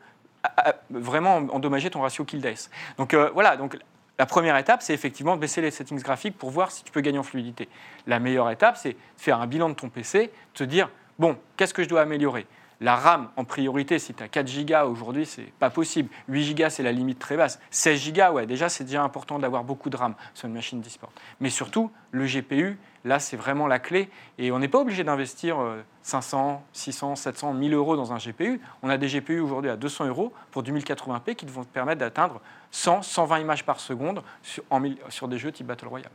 vraiment 0.90 1.36
endommager 1.36 1.90
ton 1.90 2.00
ratio 2.00 2.24
kill 2.24 2.40
dice. 2.40 2.70
Donc 2.98 3.14
euh, 3.14 3.30
voilà, 3.34 3.56
donc 3.56 3.78
la 4.18 4.26
première 4.26 4.56
étape, 4.56 4.82
c'est 4.82 4.94
effectivement 4.94 5.36
de 5.36 5.40
baisser 5.40 5.60
les 5.60 5.70
settings 5.70 6.00
graphiques 6.00 6.38
pour 6.38 6.50
voir 6.50 6.70
si 6.70 6.84
tu 6.84 6.92
peux 6.92 7.00
gagner 7.00 7.18
en 7.18 7.22
fluidité. 7.22 7.68
La 8.06 8.18
meilleure 8.18 8.50
étape, 8.50 8.76
c'est 8.76 8.96
faire 9.16 9.40
un 9.40 9.46
bilan 9.46 9.68
de 9.68 9.74
ton 9.74 9.88
PC, 9.88 10.30
te 10.54 10.64
dire, 10.64 10.88
bon, 11.18 11.36
qu'est-ce 11.56 11.74
que 11.74 11.82
je 11.82 11.88
dois 11.88 12.00
améliorer? 12.00 12.46
La 12.80 12.96
RAM, 12.96 13.30
en 13.36 13.44
priorité, 13.44 13.98
si 13.98 14.12
tu 14.12 14.22
as 14.22 14.28
4 14.28 14.64
Go 14.66 14.90
aujourd'hui, 14.90 15.24
c'est 15.24 15.52
pas 15.58 15.70
possible. 15.70 16.10
8 16.28 16.54
Go, 16.54 16.64
c'est 16.68 16.82
la 16.82 16.92
limite 16.92 17.18
très 17.18 17.36
basse. 17.36 17.58
16 17.70 18.12
Go, 18.12 18.32
ouais, 18.32 18.46
déjà, 18.46 18.68
c'est 18.68 18.84
déjà 18.84 19.02
important 19.02 19.38
d'avoir 19.38 19.64
beaucoup 19.64 19.88
de 19.88 19.96
RAM 19.96 20.14
sur 20.34 20.46
une 20.46 20.54
machine 20.54 20.80
d'e-sport. 20.80 21.10
Mais 21.40 21.48
surtout, 21.48 21.90
le 22.10 22.26
GPU, 22.26 22.78
là, 23.04 23.18
c'est 23.18 23.36
vraiment 23.36 23.66
la 23.66 23.78
clé. 23.78 24.10
Et 24.36 24.52
on 24.52 24.58
n'est 24.58 24.68
pas 24.68 24.78
obligé 24.78 25.04
d'investir 25.04 25.58
euh, 25.58 25.82
500, 26.02 26.62
600, 26.74 27.16
700, 27.16 27.54
1000 27.54 27.72
euros 27.72 27.96
dans 27.96 28.12
un 28.12 28.18
GPU. 28.18 28.60
On 28.82 28.90
a 28.90 28.98
des 28.98 29.08
GPU 29.08 29.40
aujourd'hui 29.40 29.70
à 29.70 29.76
200 29.76 30.08
euros 30.08 30.34
pour 30.50 30.62
du 30.62 30.72
1080p 30.72 31.34
qui 31.34 31.46
vont 31.46 31.64
te 31.64 31.72
permettre 31.72 32.00
d'atteindre 32.00 32.42
100, 32.72 33.02
120 33.02 33.38
images 33.38 33.64
par 33.64 33.80
seconde 33.80 34.22
sur 35.08 35.28
des 35.28 35.38
jeux 35.38 35.52
type 35.52 35.66
Battle 35.66 35.88
Royale. 35.88 36.10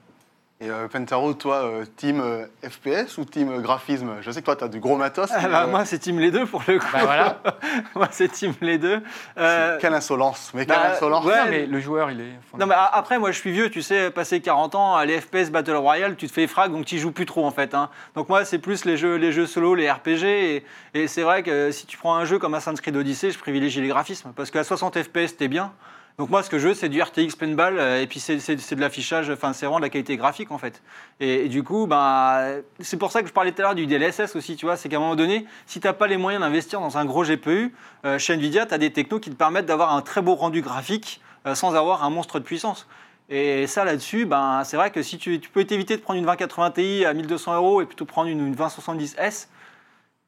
Et 0.63 0.69
euh, 0.69 0.87
Pentaro, 0.87 1.33
toi, 1.33 1.63
euh, 1.63 1.85
team 1.97 2.21
euh, 2.21 2.45
FPS 2.61 3.17
ou 3.17 3.25
team 3.25 3.61
graphisme? 3.63 4.17
Je 4.21 4.29
sais 4.29 4.41
que 4.41 4.45
toi, 4.45 4.55
tu 4.55 4.63
as 4.63 4.67
du 4.67 4.79
gros 4.79 4.95
matos. 4.95 5.31
Ah 5.33 5.47
bah, 5.47 5.63
euh, 5.63 5.67
moi, 5.67 5.85
c'est 5.85 5.97
team 5.97 6.19
les 6.19 6.29
deux 6.29 6.45
pour 6.45 6.61
le 6.67 6.77
coup. 6.77 6.85
Bah 6.93 6.99
voilà. 7.03 7.41
moi, 7.95 8.07
c'est 8.11 8.27
team 8.31 8.53
les 8.61 8.77
deux. 8.77 9.01
Euh, 9.39 9.79
Quelle 9.81 9.95
insolence, 9.95 10.51
mais 10.53 10.67
quelle 10.67 10.75
bah, 10.75 10.91
insolence 10.93 11.25
ouais, 11.25 11.45
Non, 11.45 11.49
mais 11.49 11.65
le 11.65 11.79
joueur, 11.79 12.11
il 12.11 12.21
est. 12.21 12.33
Non, 12.59 12.67
mais 12.67 12.75
après, 12.77 13.17
moi, 13.17 13.31
je 13.31 13.39
suis 13.39 13.51
vieux, 13.51 13.71
tu 13.71 13.81
sais, 13.81 14.11
passé 14.11 14.39
40 14.39 14.75
ans, 14.75 14.95
à 14.95 15.03
les 15.03 15.19
FPS 15.19 15.49
Battle 15.49 15.71
Royale, 15.77 16.15
tu 16.15 16.27
te 16.27 16.31
fais 16.31 16.45
frag, 16.45 16.71
donc 16.71 16.85
tu 16.85 16.99
joues 16.99 17.11
plus 17.11 17.25
trop, 17.25 17.43
en 17.43 17.51
fait. 17.51 17.73
hein. 17.73 17.89
Donc, 18.13 18.29
moi, 18.29 18.45
c'est 18.45 18.59
plus 18.59 18.85
les 18.85 18.97
jeux, 18.97 19.15
les 19.15 19.31
jeux 19.31 19.47
solo, 19.47 19.73
les 19.73 19.89
RPG. 19.89 20.23
Et, 20.25 20.63
et 20.93 21.07
c'est 21.07 21.23
vrai 21.23 21.41
que 21.41 21.71
si 21.71 21.87
tu 21.87 21.97
prends 21.97 22.15
un 22.15 22.25
jeu 22.25 22.37
comme 22.37 22.53
Assassin's 22.53 22.81
Creed 22.81 22.95
Odyssey, 22.95 23.31
je 23.31 23.39
privilégie 23.39 23.81
les 23.81 23.87
graphismes. 23.87 24.31
Parce 24.35 24.51
qu'à 24.51 24.63
60 24.63 25.01
FPS, 25.01 25.37
t'es 25.37 25.47
bien. 25.47 25.73
Donc, 26.21 26.29
moi, 26.29 26.43
ce 26.43 26.51
que 26.51 26.59
je 26.59 26.67
veux, 26.67 26.73
c'est 26.75 26.87
du 26.87 27.01
RTX 27.01 27.35
paintball, 27.35 27.79
euh, 27.79 27.99
et 27.99 28.05
puis 28.05 28.19
c'est 28.19 28.35
de 28.35 28.79
l'affichage, 28.79 29.31
enfin, 29.31 29.53
c'est 29.53 29.65
vraiment 29.65 29.79
de 29.79 29.81
la 29.85 29.89
qualité 29.89 30.17
graphique, 30.17 30.51
en 30.51 30.59
fait. 30.59 30.83
Et, 31.19 31.49
du 31.49 31.63
coup, 31.63 31.87
ben, 31.87 32.61
c'est 32.79 32.97
pour 32.97 33.11
ça 33.11 33.23
que 33.23 33.27
je 33.27 33.33
parlais 33.33 33.51
tout 33.51 33.63
à 33.63 33.63
l'heure 33.63 33.73
du 33.73 33.87
DLSS 33.87 34.35
aussi, 34.35 34.55
tu 34.55 34.67
vois, 34.67 34.77
c'est 34.77 34.87
qu'à 34.87 34.97
un 34.97 34.99
moment 34.99 35.15
donné, 35.15 35.47
si 35.65 35.79
tu 35.79 35.87
n'as 35.87 35.93
pas 35.93 36.05
les 36.05 36.17
moyens 36.17 36.43
d'investir 36.43 36.79
dans 36.79 36.99
un 36.99 37.05
gros 37.05 37.23
GPU, 37.23 37.73
euh, 38.05 38.19
chez 38.19 38.35
Nvidia, 38.35 38.67
tu 38.67 38.73
as 38.75 38.77
des 38.77 38.93
technos 38.93 39.19
qui 39.19 39.31
te 39.31 39.35
permettent 39.35 39.65
d'avoir 39.65 39.95
un 39.95 40.03
très 40.03 40.21
beau 40.21 40.35
rendu 40.35 40.61
graphique 40.61 41.21
euh, 41.47 41.55
sans 41.55 41.73
avoir 41.73 42.03
un 42.03 42.11
monstre 42.11 42.37
de 42.37 42.43
puissance. 42.43 42.87
Et 43.29 43.65
ça, 43.65 43.83
là-dessus, 43.83 44.27
ben, 44.27 44.63
c'est 44.63 44.77
vrai 44.77 44.91
que 44.91 45.01
si 45.01 45.17
tu, 45.17 45.39
peux 45.39 45.65
t'éviter 45.65 45.97
de 45.97 46.03
prendre 46.03 46.19
une 46.19 46.25
2080 46.25 46.69
Ti 46.69 47.03
à 47.03 47.15
1200 47.15 47.55
euros 47.55 47.81
et 47.81 47.87
plutôt 47.87 48.05
prendre 48.05 48.29
une, 48.29 48.45
une 48.45 48.53
2070S, 48.53 49.47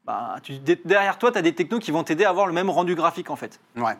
ben, 0.04 0.38
tu- 0.42 0.58
dé- 0.58 0.80
derrière 0.84 1.18
toi, 1.18 1.30
tu 1.30 1.38
as 1.38 1.42
des 1.42 1.54
technos 1.54 1.78
qui 1.78 1.92
vont 1.92 2.02
t'aider 2.02 2.24
à 2.24 2.30
avoir 2.30 2.48
le 2.48 2.52
même 2.52 2.68
rendu 2.68 2.96
graphique, 2.96 3.30
en 3.30 3.36
fait. 3.36 3.60
Ouais. 3.76 3.94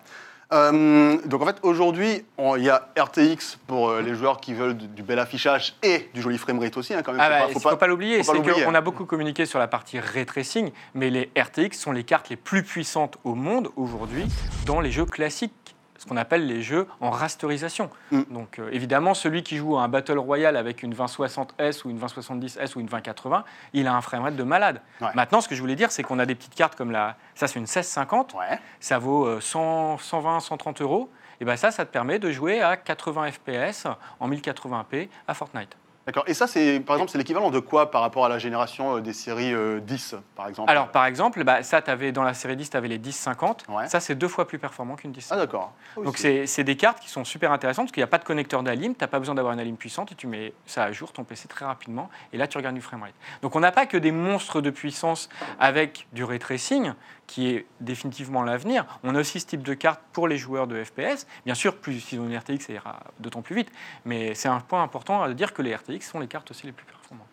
Euh, 0.54 1.18
donc 1.26 1.42
en 1.42 1.46
fait, 1.46 1.56
aujourd'hui, 1.62 2.24
il 2.56 2.62
y 2.62 2.70
a 2.70 2.88
RTX 2.98 3.58
pour 3.66 3.88
euh, 3.90 4.00
les 4.02 4.14
joueurs 4.14 4.40
qui 4.40 4.54
veulent 4.54 4.76
du, 4.76 4.86
du 4.86 5.02
bel 5.02 5.18
affichage 5.18 5.74
et 5.82 6.08
du 6.14 6.22
joli 6.22 6.38
framerate 6.38 6.76
aussi. 6.76 6.94
hein, 6.94 7.02
quand 7.04 7.12
même. 7.12 7.20
Ah 7.20 7.24
Faut 7.24 7.30
bah, 7.30 7.38
pas- 7.38 7.48
il 7.48 7.52
faut 7.52 7.58
ne 7.58 7.62
faut, 7.62 7.68
pas- 7.70 7.76
pas 7.76 7.86
l'oublier, 7.88 8.22
c'est 8.22 8.64
qu'on 8.64 8.74
a 8.74 8.80
beaucoup 8.80 9.04
communiqué 9.04 9.46
sur 9.46 9.58
la 9.58 9.66
partie 9.66 9.98
ray 9.98 10.24
tracing, 10.24 10.70
mais 10.94 11.10
les 11.10 11.30
RTX 11.36 11.76
sont 11.76 11.92
les 11.92 12.04
cartes 12.04 12.28
les 12.28 12.36
plus 12.36 12.62
puissantes 12.62 13.18
au 13.24 13.34
monde 13.34 13.68
aujourd'hui 13.76 14.26
dans 14.66 14.80
les 14.80 14.90
jeux 14.92 15.06
classiques, 15.06 15.73
ce 16.04 16.08
qu'on 16.08 16.16
appelle 16.18 16.46
les 16.46 16.60
jeux 16.60 16.86
en 17.00 17.10
rasterisation. 17.10 17.88
Mm. 18.10 18.22
Donc 18.30 18.58
euh, 18.58 18.68
évidemment, 18.72 19.14
celui 19.14 19.42
qui 19.42 19.56
joue 19.56 19.78
à 19.78 19.82
un 19.82 19.88
Battle 19.88 20.18
Royale 20.18 20.56
avec 20.56 20.82
une 20.82 20.94
2060S 20.94 21.84
ou 21.84 21.90
une 21.90 21.98
2070S 21.98 22.76
ou 22.76 22.80
une 22.80 22.86
2080, 22.86 23.44
il 23.72 23.86
a 23.86 23.94
un 23.94 24.00
framerate 24.02 24.36
de 24.36 24.42
malade. 24.42 24.82
Ouais. 25.00 25.08
Maintenant, 25.14 25.40
ce 25.40 25.48
que 25.48 25.54
je 25.54 25.60
voulais 25.60 25.76
dire, 25.76 25.90
c'est 25.90 26.02
qu'on 26.02 26.18
a 26.18 26.26
des 26.26 26.34
petites 26.34 26.54
cartes 26.54 26.76
comme 26.76 26.90
la... 26.90 27.16
Ça, 27.34 27.46
c'est 27.46 27.54
une 27.58 27.62
1650, 27.62 28.34
Ouais. 28.34 28.58
ça 28.80 28.98
vaut 28.98 29.24
euh, 29.26 29.40
100, 29.40 29.98
120, 29.98 30.40
130 30.40 30.80
euros. 30.82 31.10
Et 31.40 31.44
ben 31.44 31.56
ça, 31.56 31.70
ça 31.70 31.84
te 31.84 31.90
permet 31.90 32.18
de 32.18 32.30
jouer 32.30 32.60
à 32.60 32.76
80 32.76 33.32
FPS 33.32 33.86
en 34.20 34.28
1080p 34.28 35.08
à 35.26 35.34
Fortnite. 35.34 35.76
D'accord. 36.06 36.24
Et 36.26 36.34
ça, 36.34 36.46
c'est 36.46 36.80
par 36.80 36.96
exemple, 36.96 37.10
c'est 37.10 37.18
l'équivalent 37.18 37.50
de 37.50 37.58
quoi 37.60 37.90
par 37.90 38.02
rapport 38.02 38.26
à 38.26 38.28
la 38.28 38.38
génération 38.38 38.96
euh, 38.96 39.00
des 39.00 39.14
séries 39.14 39.54
euh, 39.54 39.80
10, 39.80 40.16
par 40.36 40.48
exemple? 40.48 40.70
Alors, 40.70 40.88
par 40.88 41.06
exemple, 41.06 41.42
bah, 41.44 41.62
ça, 41.62 41.78
avais, 41.86 42.12
dans 42.12 42.22
la 42.22 42.34
série 42.34 42.56
10, 42.56 42.68
tu 42.70 42.76
avais 42.76 42.88
les 42.88 42.98
1050. 42.98 43.64
Ouais. 43.70 43.88
Ça, 43.88 44.00
c'est 44.00 44.14
deux 44.14 44.28
fois 44.28 44.46
plus 44.46 44.58
performant 44.58 44.96
qu'une 44.96 45.12
Ah 45.12 45.16
1050. 45.16 45.38
d'accord. 45.38 45.72
Donc, 45.96 46.08
Aussi. 46.08 46.22
c'est 46.22 46.46
c'est 46.46 46.64
des 46.64 46.76
cartes 46.76 47.00
qui 47.00 47.08
sont 47.08 47.24
super 47.24 47.52
intéressantes 47.52 47.86
parce 47.86 47.92
qu'il 47.92 48.00
n'y 48.02 48.04
a 48.04 48.08
pas 48.08 48.18
de 48.18 48.24
connecteur 48.24 48.62
d'alim, 48.62 48.94
tu 48.94 49.00
n'as 49.00 49.08
pas 49.08 49.18
besoin 49.18 49.34
d'avoir 49.34 49.54
une 49.54 49.60
alim 49.60 49.76
puissante 49.76 50.12
et 50.12 50.14
tu 50.14 50.26
mets 50.26 50.52
ça 50.66 50.84
à 50.84 50.92
jour, 50.92 51.12
ton 51.12 51.24
PC, 51.24 51.48
très 51.48 51.64
rapidement. 51.64 52.10
Et 52.34 52.36
là, 52.36 52.46
tu 52.46 52.58
regardes 52.58 52.74
du 52.74 52.82
framerate. 52.82 53.14
Donc, 53.40 53.56
on 53.56 53.60
n'a 53.60 53.72
pas 53.72 53.86
que 53.86 53.96
des 53.96 54.12
monstres 54.12 54.60
de 54.60 54.70
puissance 54.70 55.30
avec 55.58 56.06
du 56.12 56.22
ray 56.24 56.38
tracing, 56.38 56.92
qui 57.26 57.48
est 57.48 57.66
définitivement 57.80 58.42
l'avenir. 58.42 58.86
On 59.02 59.14
a 59.14 59.20
aussi 59.20 59.40
ce 59.40 59.46
type 59.46 59.62
de 59.62 59.74
carte 59.74 60.00
pour 60.12 60.28
les 60.28 60.38
joueurs 60.38 60.66
de 60.66 60.82
FPS. 60.82 61.26
Bien 61.44 61.54
sûr, 61.54 61.76
plus 61.76 62.12
ils 62.12 62.20
ont 62.20 62.26
une 62.26 62.36
RTX, 62.36 62.66
ça 62.66 62.72
ira 62.72 63.00
d'autant 63.20 63.42
plus 63.42 63.56
vite. 63.56 63.70
Mais 64.04 64.34
c'est 64.34 64.48
un 64.48 64.60
point 64.60 64.82
important 64.82 65.22
à 65.22 65.32
dire 65.32 65.52
que 65.54 65.62
les 65.62 65.74
RTX 65.74 66.00
sont 66.02 66.20
les 66.20 66.28
cartes 66.28 66.50
aussi 66.50 66.66
les 66.66 66.72
plus 66.72 66.86
performantes. 66.86 67.26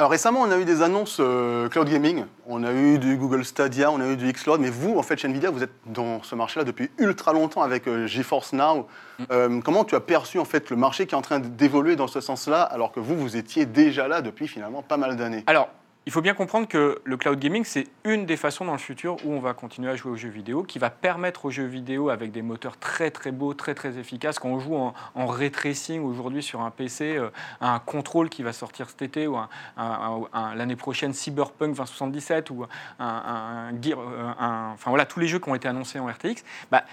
Alors 0.00 0.12
récemment, 0.12 0.42
on 0.42 0.50
a 0.52 0.58
eu 0.58 0.64
des 0.64 0.82
annonces 0.82 1.16
euh, 1.18 1.68
cloud 1.68 1.88
gaming. 1.88 2.24
On 2.46 2.62
a 2.62 2.72
eu 2.72 3.00
du 3.00 3.16
Google 3.16 3.44
Stadia, 3.44 3.90
on 3.90 4.00
a 4.00 4.06
eu 4.06 4.16
du 4.16 4.32
Xcloud. 4.32 4.60
Mais 4.60 4.70
vous, 4.70 4.96
en 4.96 5.02
fait, 5.02 5.18
chez 5.18 5.26
Nvidia, 5.26 5.50
vous 5.50 5.64
êtes 5.64 5.72
dans 5.86 6.22
ce 6.22 6.36
marché-là 6.36 6.62
depuis 6.62 6.88
ultra 6.98 7.32
longtemps 7.32 7.62
avec 7.62 7.88
euh, 7.88 8.06
GeForce 8.06 8.52
Now. 8.52 8.86
Mm. 9.18 9.24
Euh, 9.32 9.60
comment 9.60 9.84
tu 9.84 9.96
as 9.96 10.00
perçu 10.00 10.38
en 10.38 10.44
fait 10.44 10.70
le 10.70 10.76
marché 10.76 11.06
qui 11.06 11.16
est 11.16 11.18
en 11.18 11.22
train 11.22 11.40
d'évoluer 11.40 11.96
dans 11.96 12.06
ce 12.06 12.20
sens-là, 12.20 12.62
alors 12.62 12.92
que 12.92 13.00
vous, 13.00 13.16
vous 13.16 13.36
étiez 13.36 13.66
déjà 13.66 14.06
là 14.06 14.22
depuis 14.22 14.46
finalement 14.46 14.82
pas 14.82 14.98
mal 14.98 15.16
d'années? 15.16 15.42
Alors, 15.48 15.68
il 16.08 16.10
faut 16.10 16.22
bien 16.22 16.32
comprendre 16.32 16.66
que 16.66 17.02
le 17.04 17.16
cloud 17.18 17.38
gaming, 17.38 17.64
c'est 17.66 17.86
une 18.04 18.24
des 18.24 18.38
façons 18.38 18.64
dans 18.64 18.72
le 18.72 18.78
futur 18.78 19.16
où 19.26 19.32
on 19.34 19.40
va 19.40 19.52
continuer 19.52 19.90
à 19.90 19.94
jouer 19.94 20.10
aux 20.12 20.16
jeux 20.16 20.30
vidéo, 20.30 20.62
qui 20.62 20.78
va 20.78 20.88
permettre 20.88 21.44
aux 21.44 21.50
jeux 21.50 21.66
vidéo 21.66 22.08
avec 22.08 22.32
des 22.32 22.40
moteurs 22.40 22.78
très 22.78 23.10
très 23.10 23.30
beaux, 23.30 23.52
très 23.52 23.74
très 23.74 23.98
efficaces. 23.98 24.38
Quand 24.38 24.48
on 24.48 24.58
joue 24.58 24.74
en, 24.74 24.94
en 25.14 25.26
ray 25.26 25.50
tracing 25.50 26.02
aujourd'hui 26.02 26.42
sur 26.42 26.62
un 26.62 26.70
PC, 26.70 27.18
euh, 27.18 27.28
un 27.60 27.78
contrôle 27.78 28.30
qui 28.30 28.42
va 28.42 28.54
sortir 28.54 28.88
cet 28.88 29.02
été, 29.02 29.26
ou 29.26 29.36
l'année 29.76 30.76
prochaine 30.76 31.12
Cyberpunk 31.12 31.74
2077, 31.74 32.48
ou 32.48 32.62
euh, 32.62 32.66
un- 33.00 34.70
enfin 34.72 34.90
voilà, 34.90 35.04
tous 35.04 35.20
les 35.20 35.28
jeux 35.28 35.40
qui 35.40 35.50
ont 35.50 35.54
été 35.54 35.68
annoncés 35.68 35.98
en 35.98 36.06
RTX, 36.06 36.42
bah, 36.70 36.84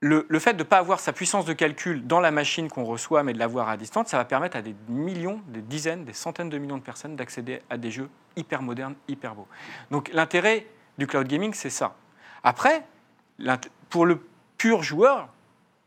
le, 0.00 0.38
fait 0.38 0.52
de 0.54 0.58
ne 0.58 0.64
pas 0.64 0.78
avoir 0.78 1.00
sa 1.00 1.12
puissance 1.12 1.44
de 1.44 1.52
calcul 1.52 2.06
dans 2.06 2.20
la 2.20 2.30
machine 2.30 2.68
qu'on 2.68 2.84
reçoit, 2.84 3.22
mais 3.22 3.32
de 3.32 3.38
l'avoir 3.38 3.68
à 3.68 3.76
distance, 3.76 4.08
ça 4.08 4.16
va 4.16 4.24
permettre 4.24 4.56
à 4.56 4.62
des 4.62 4.74
millions, 4.88 5.40
des 5.48 5.60
dizaines, 5.60 6.04
des 6.04 6.12
centaines 6.12 6.48
de 6.48 6.58
millions 6.58 6.78
de 6.78 6.82
personnes 6.82 7.16
d'accéder 7.16 7.60
à 7.68 7.76
des 7.76 7.90
jeux 7.90 8.08
hyper 8.36 8.62
modernes, 8.62 8.94
hyper 9.08 9.34
beaux. 9.34 9.48
Donc 9.90 10.10
l'intérêt 10.12 10.66
du 10.98 11.06
cloud 11.06 11.26
gaming, 11.26 11.52
c'est 11.52 11.70
ça. 11.70 11.96
Après, 12.44 12.84
pour 13.90 14.06
le 14.06 14.24
pur 14.56 14.82
joueur, 14.82 15.28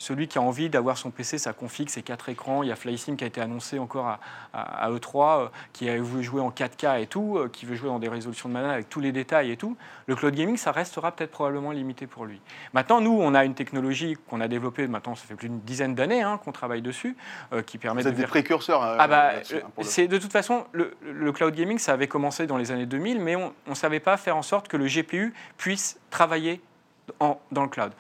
celui 0.02 0.28
qui 0.28 0.40
a 0.40 0.42
envie 0.42 0.68
d'avoir 0.70 0.98
son 0.98 1.12
PC, 1.12 1.38
sa 1.38 1.54
config, 1.54 1.88
ses 1.90 2.02
quatre 2.02 2.28
écrans. 2.30 2.64
Il 2.64 2.70
y 2.70 2.72
a 2.72 2.76
FlySim 2.76 3.16
qui 3.16 3.24
a 3.24 3.28
été 3.28 3.40
annoncé 3.40 3.78
encore 3.78 4.08
à, 4.08 4.20
à- 4.52 4.86
à 4.86 4.90
E3, 4.90 5.42
euh, 5.44 5.48
qui 5.74 5.96
voulu 6.00 6.24
jouer 6.24 6.42
en 6.42 6.50
4K 6.50 7.02
et 7.02 7.06
tout, 7.08 7.38
euh, 7.38 7.50
qui 7.50 7.68
veut 7.68 7.76
jouer 7.76 7.90
dans 7.90 8.00
des 8.00 8.10
résolutions 8.10 8.50
de 8.50 8.54
mana 8.54 8.72
avec 8.74 8.90
tous 8.90 9.00
les 9.00 9.12
détails 9.12 9.52
et 9.52 9.58
tout. 9.58 9.78
Le 10.08 10.16
cloud 10.16 10.34
gaming, 10.34 10.58
ça 10.58 10.72
restera 10.72 11.12
peut-être 11.12 11.30
probablement 11.30 11.72
limité 11.72 12.08
pour 12.08 12.26
lui. 12.26 12.42
Maintenant, 12.74 13.00
nous, 13.00 13.12
on 13.22 13.36
a 13.36 13.46
une 13.46 13.54
technologie 13.54 14.18
qu'on 14.28 14.42
a 14.42 14.48
développée, 14.48 14.88
maintenant, 14.88 15.14
ça 15.14 15.26
fait 15.28 15.36
plus 15.36 15.50
d'une 15.50 15.60
dizaine 15.62 15.94
d'années 15.94 16.24
hein, 16.24 16.40
qu'on 16.44 16.52
travaille 16.52 16.82
dessus, 16.82 17.16
euh, 17.54 17.62
qui 17.62 17.78
permet 17.78 18.02
Vous 18.02 18.08
êtes 18.08 18.16
de 18.16 18.22
des 18.22 18.28
précurseurs. 18.28 18.82
ah 18.82 19.08
bah, 19.08 19.32
hein, 19.36 19.60
c'est 19.82 20.08
de 20.08 20.18
toute 20.18 20.32
façon 20.32 20.66
le, 20.72 20.96
le 21.04 21.32
cloud 21.32 21.54
gaming, 21.54 21.78
ça 21.78 21.94
avait 21.94 22.08
commencé 22.08 22.48
dans 22.48 22.58
les 22.58 22.72
années 22.72 22.88
2000, 22.88 23.20
mais 23.20 23.36
on 23.36 23.54
ne 23.68 23.76
savait 23.76 24.00
pas 24.00 24.18
faire 24.18 24.36
en 24.36 24.42
sorte 24.42 24.68
que 24.68 24.78
le 24.78 24.88
GPU 24.88 25.34
puisse 25.58 26.00
travailler 26.10 26.60
dans 27.20 27.64
le 27.64 27.70
cloud. 27.70 27.92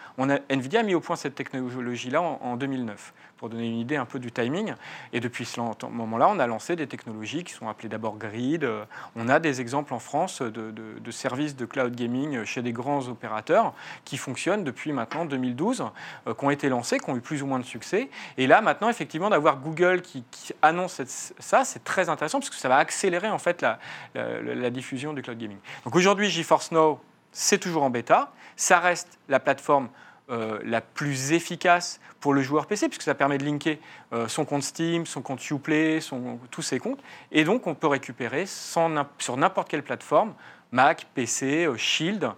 Nvidia 0.49 0.79
a 0.79 0.83
mis 0.83 0.95
au 0.95 0.99
point 1.01 1.15
cette 1.15 1.35
technologie-là 1.35 2.21
en, 2.21 2.39
en 2.41 2.55
2009 2.55 3.13
pour 3.37 3.49
donner 3.49 3.67
une 3.67 3.79
idée 3.79 3.95
un 3.95 4.05
peu 4.05 4.19
du 4.19 4.31
timing. 4.31 4.75
Et 5.13 5.19
depuis 5.19 5.45
ce 5.45 5.59
moment-là, 5.87 6.27
on 6.29 6.37
a 6.37 6.45
lancé 6.45 6.75
des 6.75 6.85
technologies 6.85 7.43
qui 7.43 7.53
sont 7.53 7.67
appelées 7.67 7.89
d'abord 7.89 8.17
Grid. 8.19 8.63
Euh, 8.63 8.85
On 9.15 9.29
a 9.29 9.39
des 9.39 9.61
exemples 9.61 9.95
en 9.95 9.99
France 9.99 10.43
de, 10.43 11.11
services 11.11 11.55
de 11.55 11.65
cloud 11.65 11.95
gaming 11.95 12.45
chez 12.45 12.61
des 12.61 12.71
grands 12.71 13.07
opérateurs 13.07 13.73
qui 14.05 14.17
fonctionnent 14.17 14.63
depuis 14.63 14.91
maintenant 14.93 15.25
2012, 15.25 15.85
euh, 16.27 16.35
qui 16.35 16.45
ont 16.45 16.51
été 16.51 16.69
lancés, 16.69 16.99
qui 16.99 17.09
ont 17.09 17.15
eu 17.17 17.21
plus 17.21 17.41
ou 17.41 17.47
moins 17.47 17.57
de 17.57 17.65
succès. 17.65 18.09
Et 18.37 18.45
là, 18.45 18.61
maintenant, 18.61 18.89
effectivement, 18.89 19.31
d'avoir 19.31 19.57
Google 19.57 20.01
qui, 20.03 20.23
annonce 20.61 21.01
ça, 21.39 21.65
c'est 21.65 21.83
très 21.83 22.09
intéressant 22.09 22.39
parce 22.39 22.51
que 22.51 22.55
ça 22.55 22.69
va 22.69 22.77
accélérer 22.77 23.29
en 23.29 23.39
fait 23.39 23.63
la, 23.63 23.79
la- 24.13 24.39
la 24.41 24.69
diffusion 24.69 25.13
du 25.13 25.23
cloud 25.23 25.39
gaming. 25.39 25.57
Donc 25.83 25.95
aujourd'hui, 25.95 26.29
GeForce 26.29 26.71
Now, 26.71 26.99
c'est 27.31 27.57
toujours 27.57 27.83
en 27.83 27.89
bêta. 27.89 28.31
Ça 28.55 28.79
reste 28.79 29.19
la 29.29 29.39
plateforme 29.39 29.89
euh, 30.29 30.59
la 30.63 30.81
plus 30.81 31.31
efficace 31.33 31.99
pour 32.21 32.33
le 32.33 32.41
joueur 32.41 32.67
PC, 32.67 32.87
puisque 32.87 33.01
ça 33.01 33.15
permet 33.15 33.37
de 33.37 33.43
linker 33.43 33.79
euh, 34.13 34.27
son 34.27 34.45
compte 34.45 34.63
Steam, 34.63 35.05
son 35.05 35.21
compte 35.21 35.49
Uplay, 35.49 35.99
son, 35.99 36.39
tous 36.51 36.61
ses 36.61 36.79
comptes. 36.79 37.01
Et 37.31 37.43
donc, 37.43 37.67
on 37.67 37.75
peut 37.75 37.87
récupérer 37.87 38.45
sans 38.45 39.05
sur 39.17 39.35
n'importe 39.35 39.67
quelle 39.67 39.83
plateforme, 39.83 40.33
Mac, 40.71 41.07
PC, 41.13 41.65
euh, 41.65 41.75
Shield, 41.75 42.31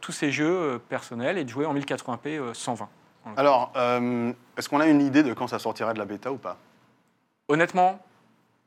tous 0.00 0.12
ces 0.12 0.32
jeux 0.32 0.80
personnels 0.88 1.36
et 1.36 1.44
de 1.44 1.50
jouer 1.50 1.66
en 1.66 1.74
1080p 1.74 2.28
euh, 2.28 2.54
120. 2.54 2.88
Alors, 3.36 3.72
est-ce 4.56 4.70
qu'on 4.70 4.80
a 4.80 4.86
une 4.86 5.02
idée 5.02 5.22
de 5.22 5.34
quand 5.34 5.48
ça 5.48 5.58
sortira 5.58 5.92
de 5.92 5.98
la 5.98 6.06
bêta 6.06 6.32
ou 6.32 6.38
pas? 6.38 6.56
Honnêtement, 7.48 8.00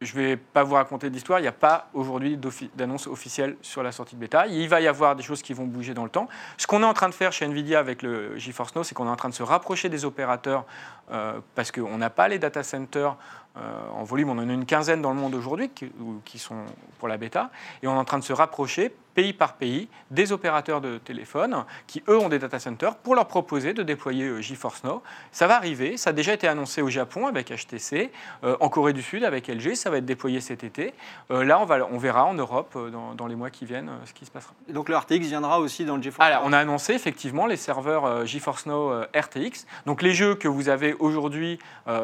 je 0.01 0.17
ne 0.17 0.21
vais 0.21 0.37
pas 0.37 0.63
vous 0.63 0.73
raconter 0.73 1.09
d'histoire. 1.09 1.39
Il 1.39 1.43
n'y 1.43 1.47
a 1.47 1.53
pas 1.53 1.87
aujourd'hui 1.93 2.37
d'annonce 2.75 3.05
officielle 3.05 3.55
sur 3.61 3.83
la 3.83 3.91
sortie 3.91 4.15
de 4.15 4.19
bêta. 4.19 4.47
Il 4.47 4.67
va 4.67 4.81
y 4.81 4.87
avoir 4.87 5.15
des 5.15 5.21
choses 5.21 5.43
qui 5.43 5.53
vont 5.53 5.65
bouger 5.65 5.93
dans 5.93 6.03
le 6.03 6.09
temps. 6.09 6.27
Ce 6.57 6.65
qu'on 6.65 6.81
est 6.81 6.85
en 6.85 6.93
train 6.93 7.07
de 7.07 7.13
faire 7.13 7.31
chez 7.31 7.45
Nvidia 7.45 7.79
avec 7.79 8.01
le 8.01 8.37
GeForce 8.37 8.75
Now, 8.75 8.83
c'est 8.83 8.95
qu'on 8.95 9.05
est 9.05 9.11
en 9.11 9.15
train 9.15 9.29
de 9.29 9.35
se 9.35 9.43
rapprocher 9.43 9.89
des 9.89 10.03
opérateurs 10.03 10.65
euh, 11.11 11.39
parce 11.53 11.71
qu'on 11.71 11.97
n'a 11.97 12.09
pas 12.09 12.27
les 12.27 12.39
data 12.39 12.63
centers 12.63 13.15
euh, 13.57 13.89
en 13.93 14.03
volume. 14.03 14.29
On 14.29 14.37
en 14.37 14.49
a 14.49 14.53
une 14.53 14.65
quinzaine 14.65 15.01
dans 15.01 15.11
le 15.11 15.17
monde 15.17 15.35
aujourd'hui 15.35 15.69
qui, 15.69 16.39
sont 16.39 16.65
pour 16.99 17.07
la 17.07 17.17
bêta. 17.17 17.51
Et 17.83 17.87
on 17.87 17.95
est 17.95 17.99
en 17.99 18.05
train 18.05 18.19
de 18.19 18.23
se 18.23 18.33
rapprocher 18.33 18.93
pays 19.13 19.33
par 19.33 19.53
pays 19.53 19.87
des 20.09 20.31
opérateurs 20.31 20.81
de 20.81 20.97
téléphone 20.97 21.65
qui, 21.87 22.03
eux, 22.07 22.17
ont 22.17 22.29
des 22.29 22.39
data 22.39 22.59
centers 22.59 22.95
pour 22.95 23.15
leur 23.15 23.27
proposer 23.27 23.73
de 23.73 23.83
déployer 23.83 24.25
euh, 24.25 24.41
GeForce 24.41 24.83
Now. 24.83 25.01
Ça 25.31 25.47
va 25.47 25.55
arriver. 25.55 25.97
Ça 25.97 26.11
a 26.11 26.13
déjà 26.13 26.33
été 26.33 26.47
annoncé 26.47 26.81
au 26.81 26.89
Japon 26.89 27.27
avec 27.27 27.51
HTC, 27.51 28.11
euh, 28.43 28.55
en 28.59 28.69
Corée 28.69 28.93
du 28.93 29.01
Sud 29.01 29.23
avec 29.23 29.47
LG. 29.47 29.75
Ça 29.75 29.89
va 29.89 29.97
être 29.97 30.05
déployé 30.05 30.41
cet 30.41 30.63
été. 30.63 30.93
Euh, 31.29 31.43
là, 31.43 31.59
on, 31.59 31.65
va, 31.65 31.87
on 31.91 31.97
verra 31.97 32.25
en 32.25 32.33
Europe 32.33 32.77
dans, 32.91 33.13
dans 33.13 33.27
les 33.27 33.35
mois 33.35 33.49
qui 33.49 33.65
viennent 33.65 33.91
ce 34.05 34.13
qui 34.13 34.25
se 34.25 34.31
passera. 34.31 34.53
Et 34.67 34.73
donc 34.73 34.89
le 34.89 34.95
RTX 34.95 35.19
viendra 35.19 35.59
aussi 35.59 35.85
dans 35.85 35.97
le 35.97 36.01
GeForce. 36.01 36.27
Alors, 36.27 36.43
on 36.45 36.53
a 36.53 36.57
annoncé 36.57 36.93
effectivement 36.93 37.45
les 37.45 37.57
serveurs 37.57 38.25
GeForce 38.25 38.65
Now 38.65 39.01
RTX. 39.15 39.65
Donc, 39.85 40.01
les 40.01 40.13
jeux 40.13 40.35
que 40.35 40.47
vous 40.47 40.69
avez 40.69 40.93
aujourd'hui, 40.93 41.59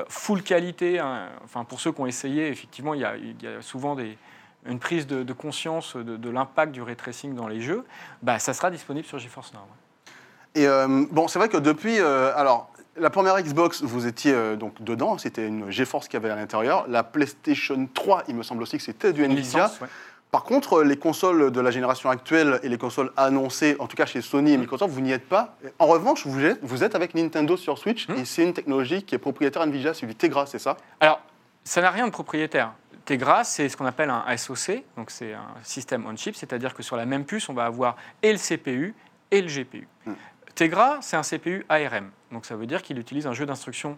full 0.10 0.43
qualité, 0.43 0.99
hein, 0.99 1.29
enfin, 1.43 1.63
pour 1.63 1.80
ceux 1.80 1.91
qui 1.91 2.02
ont 2.02 2.06
essayé, 2.08 2.47
effectivement, 2.50 2.93
il 2.93 3.02
y 3.02 3.06
a, 3.06 3.15
il 3.17 3.41
y 3.41 3.47
a 3.47 3.62
souvent 3.62 3.95
des- 3.95 4.17
une 4.65 4.80
prise 4.80 5.08
de, 5.08 5.23
de 5.23 5.34
conscience 5.34 5.95
de, 5.95 6.17
de 6.17 6.30
l'impact 6.30 6.71
du 6.73 6.82
ray 6.82 6.95
tracing 6.95 7.34
dans 7.36 7.47
les 7.47 7.62
jeux. 7.62 7.86
Bah, 8.21 8.39
ça 8.39 8.54
sera 8.54 8.69
disponible 8.71 9.06
sur 9.08 9.17
GeForce 9.19 9.54
Now. 9.54 9.60
ouais. 9.60 10.62
Et 10.62 10.67
euh, 10.67 11.06
bon, 11.12 11.28
c'est 11.28 11.39
vrai 11.39 11.50
que 11.50 11.58
depuis. 11.58 12.00
euh, 12.00 12.34
alors, 12.36 12.69
la 12.95 13.10
première 13.12 13.39
Xbox, 13.39 13.84
vous 13.84 14.08
étiez 14.08 14.34
euh, 14.34 14.56
donc 14.56 14.82
dedans, 14.82 15.17
c'était 15.19 15.47
une 15.47 15.69
GeForce 15.69 16.08
qu'il 16.08 16.15
y 16.19 16.23
avait 16.23 16.32
à 16.32 16.36
l'intérieur. 16.36 16.86
La 16.88 17.04
PlayStation 17.04 17.88
3, 17.93 18.23
il 18.28 18.36
me 18.36 18.41
semble 18.43 18.63
aussi 18.63 18.78
que 18.78 18.84
c'était 18.84 19.13
du 19.13 19.23
Nvidia. 19.23 19.65
licence, 19.65 19.80
ouais. 19.82 19.88
Par 20.31 20.43
contre, 20.43 20.83
les 20.83 20.97
consoles 20.97 21.51
de 21.51 21.61
la 21.61 21.71
génération 21.71 22.09
actuelle 22.09 22.59
et 22.61 22.69
les 22.69 22.77
consoles 22.77 23.11
annoncées, 23.15 23.77
en 23.79 23.87
tout 23.87 23.95
cas 23.95 24.05
chez 24.05 24.21
Sony 24.21 24.51
Mm. 24.51 24.53
et 24.53 24.57
Microsoft, 24.57 24.93
vous 24.93 24.99
n'y 25.01 25.11
êtes 25.13 25.27
pas. 25.27 25.55
En 25.79 25.87
revanche, 25.87 26.27
vous 26.27 26.43
êtes, 26.43 26.59
vous 26.61 26.83
êtes 26.83 26.95
avec 26.95 27.15
Nintendo 27.15 27.55
sur 27.55 27.77
Switch 27.77 28.07
Mm. 28.09 28.13
et 28.15 28.25
c'est 28.25 28.43
une 28.43 28.53
technologie 28.53 29.03
qui 29.03 29.15
est 29.15 29.19
propriétaire 29.19 29.61
Nvidia, 29.63 29.93
c'est 29.93 30.05
du 30.05 30.15
Tegra, 30.15 30.45
c'est 30.45 30.59
ça? 30.59 30.75
Alors, 30.99 31.21
ça 31.63 31.81
n'a 31.81 31.91
rien 31.91 32.05
de 32.05 32.11
propriétaire. 32.11 32.73
Tegra, 33.05 33.45
c'est 33.45 33.69
ce 33.69 33.77
qu'on 33.77 33.85
appelle 33.85 34.09
un 34.09 34.25
SoC, 34.35 34.83
donc 34.97 35.11
c'est 35.11 35.33
un 35.33 35.47
système 35.63 36.05
on-chip, 36.05 36.35
c'est-à-dire 36.35 36.73
que 36.73 36.83
sur 36.83 36.97
la 36.97 37.05
même 37.05 37.23
puce, 37.23 37.47
on 37.47 37.53
va 37.53 37.65
avoir 37.65 37.95
et 38.21 38.33
le 38.33 38.37
CPU 38.37 38.93
et 39.31 39.41
le 39.41 39.47
GPU. 39.47 39.87
Hmm. 40.05 40.13
Tegra, 40.55 40.97
c'est 41.01 41.15
un 41.15 41.21
CPU 41.23 41.65
ARM, 41.69 42.09
donc 42.33 42.45
ça 42.45 42.55
veut 42.57 42.65
dire 42.65 42.81
qu'il 42.81 42.99
utilise 42.99 43.27
un 43.27 43.33
jeu 43.33 43.45
d'instructions 43.45 43.97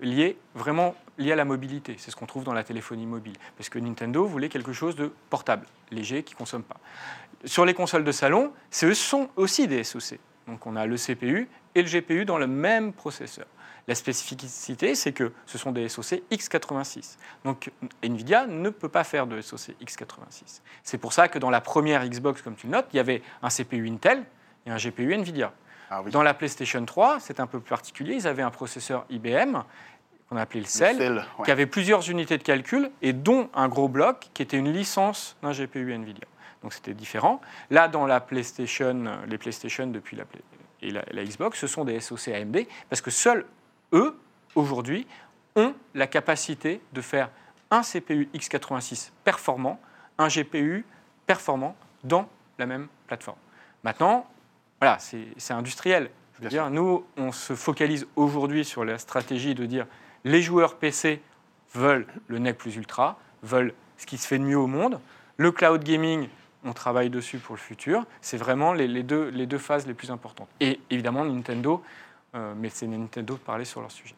lié, 0.00 0.36
vraiment 0.54 0.94
lié 1.18 1.32
à 1.32 1.36
la 1.36 1.44
mobilité. 1.44 1.96
C'est 1.98 2.10
ce 2.10 2.16
qu'on 2.16 2.26
trouve 2.26 2.44
dans 2.44 2.52
la 2.52 2.64
téléphonie 2.64 3.06
mobile. 3.06 3.34
Parce 3.56 3.68
que 3.68 3.78
Nintendo 3.78 4.24
voulait 4.24 4.48
quelque 4.48 4.72
chose 4.72 4.96
de 4.96 5.12
portable, 5.28 5.66
léger, 5.90 6.22
qui 6.22 6.34
ne 6.34 6.38
consomme 6.38 6.62
pas. 6.62 6.78
Sur 7.44 7.64
les 7.64 7.74
consoles 7.74 8.04
de 8.04 8.12
salon, 8.12 8.52
ce 8.70 8.92
sont 8.94 9.28
aussi 9.36 9.66
des 9.66 9.84
SoC. 9.84 10.18
Donc 10.46 10.66
on 10.66 10.76
a 10.76 10.86
le 10.86 10.96
CPU 10.96 11.48
et 11.74 11.82
le 11.82 11.88
GPU 11.88 12.24
dans 12.24 12.38
le 12.38 12.46
même 12.46 12.92
processeur. 12.92 13.46
La 13.88 13.94
spécificité, 13.94 14.94
c'est 14.94 15.12
que 15.12 15.32
ce 15.46 15.58
sont 15.58 15.72
des 15.72 15.88
SoC 15.88 16.22
x86. 16.30 17.16
Donc 17.44 17.70
Nvidia 18.02 18.46
ne 18.46 18.70
peut 18.70 18.88
pas 18.88 19.04
faire 19.04 19.26
de 19.26 19.40
SoC 19.40 19.74
x86. 19.82 20.60
C'est 20.82 20.98
pour 20.98 21.12
ça 21.12 21.28
que 21.28 21.38
dans 21.38 21.50
la 21.50 21.60
première 21.60 22.06
Xbox, 22.06 22.42
comme 22.42 22.56
tu 22.56 22.66
le 22.66 22.72
notes, 22.72 22.86
il 22.92 22.96
y 22.96 23.00
avait 23.00 23.22
un 23.42 23.48
CPU 23.48 23.88
Intel 23.88 24.24
et 24.66 24.70
un 24.70 24.76
GPU 24.76 25.14
Nvidia. 25.14 25.52
Ah 25.90 26.02
oui. 26.02 26.10
Dans 26.12 26.22
la 26.22 26.34
PlayStation 26.34 26.84
3, 26.84 27.18
c'est 27.20 27.40
un 27.40 27.46
peu 27.46 27.58
plus 27.58 27.68
particulier. 27.68 28.14
Ils 28.14 28.26
avaient 28.28 28.42
un 28.42 28.50
processeur 28.50 29.04
IBM 29.10 29.58
qu'on 30.28 30.36
appelait 30.36 30.60
le 30.60 30.64
Le 30.64 30.70
Cell, 30.70 30.96
Cell, 30.96 31.24
ouais. 31.38 31.44
qui 31.44 31.50
avait 31.50 31.66
plusieurs 31.66 32.08
unités 32.08 32.38
de 32.38 32.44
calcul 32.44 32.90
et 33.02 33.12
dont 33.12 33.50
un 33.54 33.68
gros 33.68 33.88
bloc 33.88 34.28
qui 34.32 34.42
était 34.42 34.56
une 34.56 34.72
licence 34.72 35.36
d'un 35.42 35.50
GPU 35.50 35.92
Nvidia. 35.92 36.26
Donc 36.62 36.72
c'était 36.72 36.94
différent. 36.94 37.40
Là, 37.70 37.88
dans 37.88 38.06
la 38.06 38.20
PlayStation, 38.20 39.18
les 39.26 39.38
PlayStation 39.38 39.88
depuis 39.88 40.16
la, 40.16 40.24
et 40.82 40.90
la, 40.90 41.02
la 41.10 41.24
Xbox, 41.24 41.58
ce 41.58 41.66
sont 41.66 41.84
des 41.84 41.98
SoC 42.00 42.28
AMD 42.28 42.66
parce 42.88 43.00
que 43.00 43.10
seuls 43.10 43.44
eux, 43.92 44.16
aujourd'hui, 44.54 45.06
ont 45.56 45.74
la 45.94 46.06
capacité 46.06 46.80
de 46.92 47.00
faire 47.00 47.30
un 47.70 47.82
CPU 47.82 48.28
x86 48.34 49.10
performant, 49.24 49.80
un 50.18 50.28
GPU 50.28 50.84
performant 51.26 51.74
dans 52.04 52.28
la 52.58 52.66
même 52.66 52.88
plateforme. 53.06 53.38
Maintenant, 53.82 54.26
voilà, 54.80 54.98
c'est 54.98 55.52
industriel. 55.52 56.10
Je 56.34 56.42
veux 56.42 56.48
Bien 56.48 56.64
dire, 56.64 56.70
nous, 56.70 57.04
on 57.16 57.32
se 57.32 57.54
focalise 57.54 58.06
aujourd'hui 58.16 58.64
sur 58.64 58.84
la 58.84 58.98
stratégie 58.98 59.54
de 59.54 59.66
dire 59.66 59.86
les 60.24 60.42
joueurs 60.42 60.76
PC 60.76 61.20
veulent 61.74 62.06
le 62.28 62.38
NEC 62.38 62.56
plus 62.56 62.76
ultra, 62.76 63.18
veulent 63.42 63.74
ce 63.98 64.06
qui 64.06 64.16
se 64.16 64.26
fait 64.26 64.38
de 64.38 64.44
mieux 64.44 64.58
au 64.58 64.66
monde. 64.66 64.98
Le 65.36 65.52
cloud 65.52 65.84
gaming, 65.84 66.28
on 66.64 66.72
travaille 66.72 67.10
dessus 67.10 67.38
pour 67.38 67.54
le 67.54 67.60
futur. 67.60 68.04
C'est 68.20 68.36
vraiment 68.36 68.72
les, 68.72 68.88
les 68.88 69.02
deux, 69.02 69.28
les 69.28 69.46
deux 69.46 69.58
phases 69.58 69.86
les 69.86 69.94
plus 69.94 70.10
importantes. 70.10 70.48
Et 70.60 70.80
évidemment, 70.90 71.24
Nintendo, 71.24 71.82
euh, 72.34 72.54
mais 72.56 72.70
c'est 72.70 72.86
Nintendo 72.86 73.34
de 73.34 73.38
parler 73.38 73.64
sur 73.64 73.80
leur 73.80 73.90
sujet. 73.90 74.14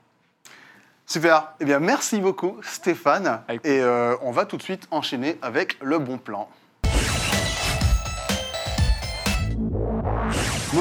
Super. 1.06 1.52
Eh 1.60 1.64
bien, 1.64 1.78
merci 1.78 2.20
beaucoup, 2.20 2.58
Stéphane. 2.62 3.42
Avec 3.48 3.64
Et 3.66 3.80
euh, 3.80 4.16
on 4.22 4.30
va 4.30 4.46
tout 4.46 4.56
de 4.56 4.62
suite 4.62 4.86
enchaîner 4.90 5.38
avec 5.42 5.76
le 5.82 5.98
bon 5.98 6.18
plan. 6.18 6.48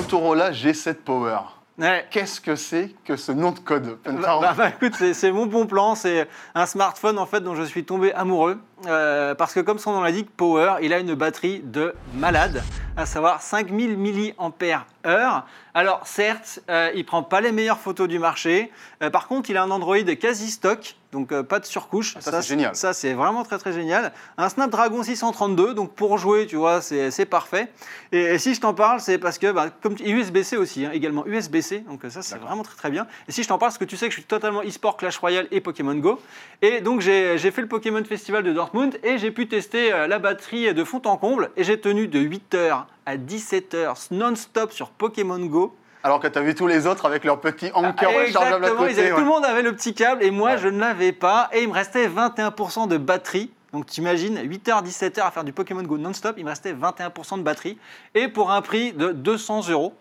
Motorola 0.05 0.49
G7 0.51 0.95
Power. 0.95 1.37
Ouais. 1.77 2.05
Qu'est-ce 2.09 2.41
que 2.41 2.55
c'est 2.55 2.89
que 3.05 3.15
ce 3.15 3.31
nom 3.31 3.51
de 3.51 3.59
code 3.59 3.99
Bah, 4.03 4.39
bah, 4.41 4.53
bah, 4.57 4.69
écoute, 4.69 4.95
c'est- 4.97 5.13
c'est 5.13 5.31
mon 5.31 5.45
bon 5.45 5.67
plan. 5.67 5.93
C'est 5.93 6.27
un 6.55 6.65
smartphone 6.65 7.19
en 7.19 7.27
fait 7.27 7.41
dont 7.41 7.53
je 7.53 7.61
suis 7.61 7.85
tombé 7.85 8.11
amoureux 8.13 8.57
Euh, 8.87 9.35
parce 9.35 9.53
que 9.53 9.59
comme 9.59 9.79
son 9.79 9.93
nom 9.93 10.01
l'indique, 10.01 10.29
Power, 10.35 10.75
il 10.81 10.93
a 10.93 10.99
une 10.99 11.13
batterie 11.13 11.59
de 11.63 11.93
malade, 12.15 12.63
à 12.97 13.05
savoir 13.05 13.41
5000 13.41 13.97
mAh. 13.97 15.45
Alors 15.73 16.05
certes, 16.05 16.59
euh, 16.69 16.91
il 16.95 17.05
prend 17.05 17.23
pas 17.23 17.39
les 17.39 17.51
meilleures 17.51 17.79
photos 17.79 18.07
du 18.07 18.19
marché. 18.19 18.71
Euh, 19.01 19.09
par 19.09 19.27
contre, 19.27 19.49
il 19.49 19.57
a 19.57 19.63
un 19.63 19.71
Android 19.71 20.03
quasi 20.19 20.51
stock, 20.51 20.95
donc 21.13 21.31
euh, 21.31 21.43
pas 21.43 21.59
de 21.59 21.65
surcouche. 21.65 22.15
Ah, 22.17 22.21
ça, 22.21 22.41
c'est 22.41 22.49
génial. 22.49 22.75
Ça 22.75 22.91
c'est 22.91 23.13
vraiment 23.13 23.43
très 23.43 23.57
très 23.57 23.71
génial. 23.71 24.11
Un 24.37 24.49
Snapdragon 24.49 25.01
632, 25.01 25.73
donc 25.73 25.93
pour 25.93 26.17
jouer, 26.17 26.45
tu 26.45 26.57
vois, 26.57 26.81
c'est 26.81 27.25
parfait. 27.25 27.71
Et, 28.11 28.19
et 28.19 28.37
si 28.37 28.53
je 28.53 28.59
t'en 28.59 28.73
parle, 28.73 28.99
c'est 28.99 29.17
parce 29.17 29.37
que 29.37 29.51
bah, 29.51 29.69
comme 29.81 29.95
USB-C 30.03 30.57
aussi, 30.57 30.85
hein, 30.85 30.91
également 30.93 31.25
USB-C, 31.25 31.85
donc 31.87 32.01
ça 32.09 32.21
c'est 32.21 32.37
vraiment 32.37 32.63
très 32.63 32.75
très 32.75 32.89
bien. 32.89 33.07
Et 33.29 33.31
si 33.31 33.43
je 33.43 33.47
t'en 33.47 33.57
parle, 33.57 33.71
parce 33.71 33.77
que 33.77 33.85
tu 33.85 33.95
sais 33.95 34.07
que 34.07 34.11
je 34.11 34.19
suis 34.19 34.27
totalement 34.27 34.61
e-sport 34.61 34.97
Clash 34.97 35.17
Royale 35.17 35.47
et 35.51 35.61
Pokémon 35.61 35.95
Go, 35.95 36.19
et 36.61 36.81
donc 36.81 36.99
j'ai 36.99 37.37
j'ai 37.37 37.51
fait 37.51 37.61
le 37.61 37.67
Pokémon 37.67 38.03
Festival 38.03 38.43
de 38.43 38.51
Dortmund 38.51 38.70
et 39.03 39.17
j'ai 39.17 39.31
pu 39.31 39.47
tester 39.47 39.91
euh, 39.93 40.07
la 40.07 40.19
batterie 40.19 40.73
de 40.73 40.83
fond 40.83 41.01
en 41.05 41.17
comble 41.17 41.51
et 41.57 41.63
j'ai 41.63 41.79
tenu 41.79 42.07
de 42.07 42.19
8h 42.19 42.83
à 43.05 43.17
17h 43.17 44.07
non-stop 44.11 44.71
sur 44.71 44.89
Pokémon 44.89 45.39
Go. 45.39 45.75
Alors 46.03 46.19
que 46.19 46.27
tu 46.27 46.37
as 46.39 46.41
vu 46.41 46.55
tous 46.55 46.67
les 46.67 46.87
autres 46.87 47.05
avec 47.05 47.23
leur 47.25 47.39
petit 47.41 47.69
anker 47.73 48.09
rechargeable 48.09 48.65
à 48.65 48.67
Exactement, 48.69 48.85
ils 48.85 48.89
côté. 48.89 48.99
avaient- 49.01 49.09
tout 49.09 49.15
ouais. 49.15 49.21
le 49.21 49.27
monde 49.27 49.45
avait 49.45 49.61
le 49.61 49.73
petit 49.75 49.93
câble 49.93 50.23
et 50.23 50.31
moi 50.31 50.51
Ouais. 50.51 50.57
je 50.57 50.67
ne 50.67 50.79
l'avais 50.79 51.11
pas 51.11 51.49
et 51.53 51.61
il 51.63 51.67
me 51.69 51.73
restait 51.73 52.07
21% 52.07 52.87
de 52.87 52.97
batterie. 52.97 53.51
Donc 53.73 53.85
tu 53.85 54.01
imagines 54.01 54.37
8h 54.43 54.83
17h 54.83 55.21
à 55.21 55.31
faire 55.31 55.43
du 55.43 55.53
Pokémon 55.53 55.83
Go 55.83 55.97
non-stop, 55.97 56.35
il 56.37 56.43
me 56.43 56.49
restait 56.49 56.73
21% 56.73 57.37
de 57.37 57.43
batterie 57.43 57.77
et 58.15 58.27
pour 58.27 58.51
un 58.51 58.61
prix 58.61 58.93
de 58.93 59.11
200 59.11 59.69
euros. 59.69 59.93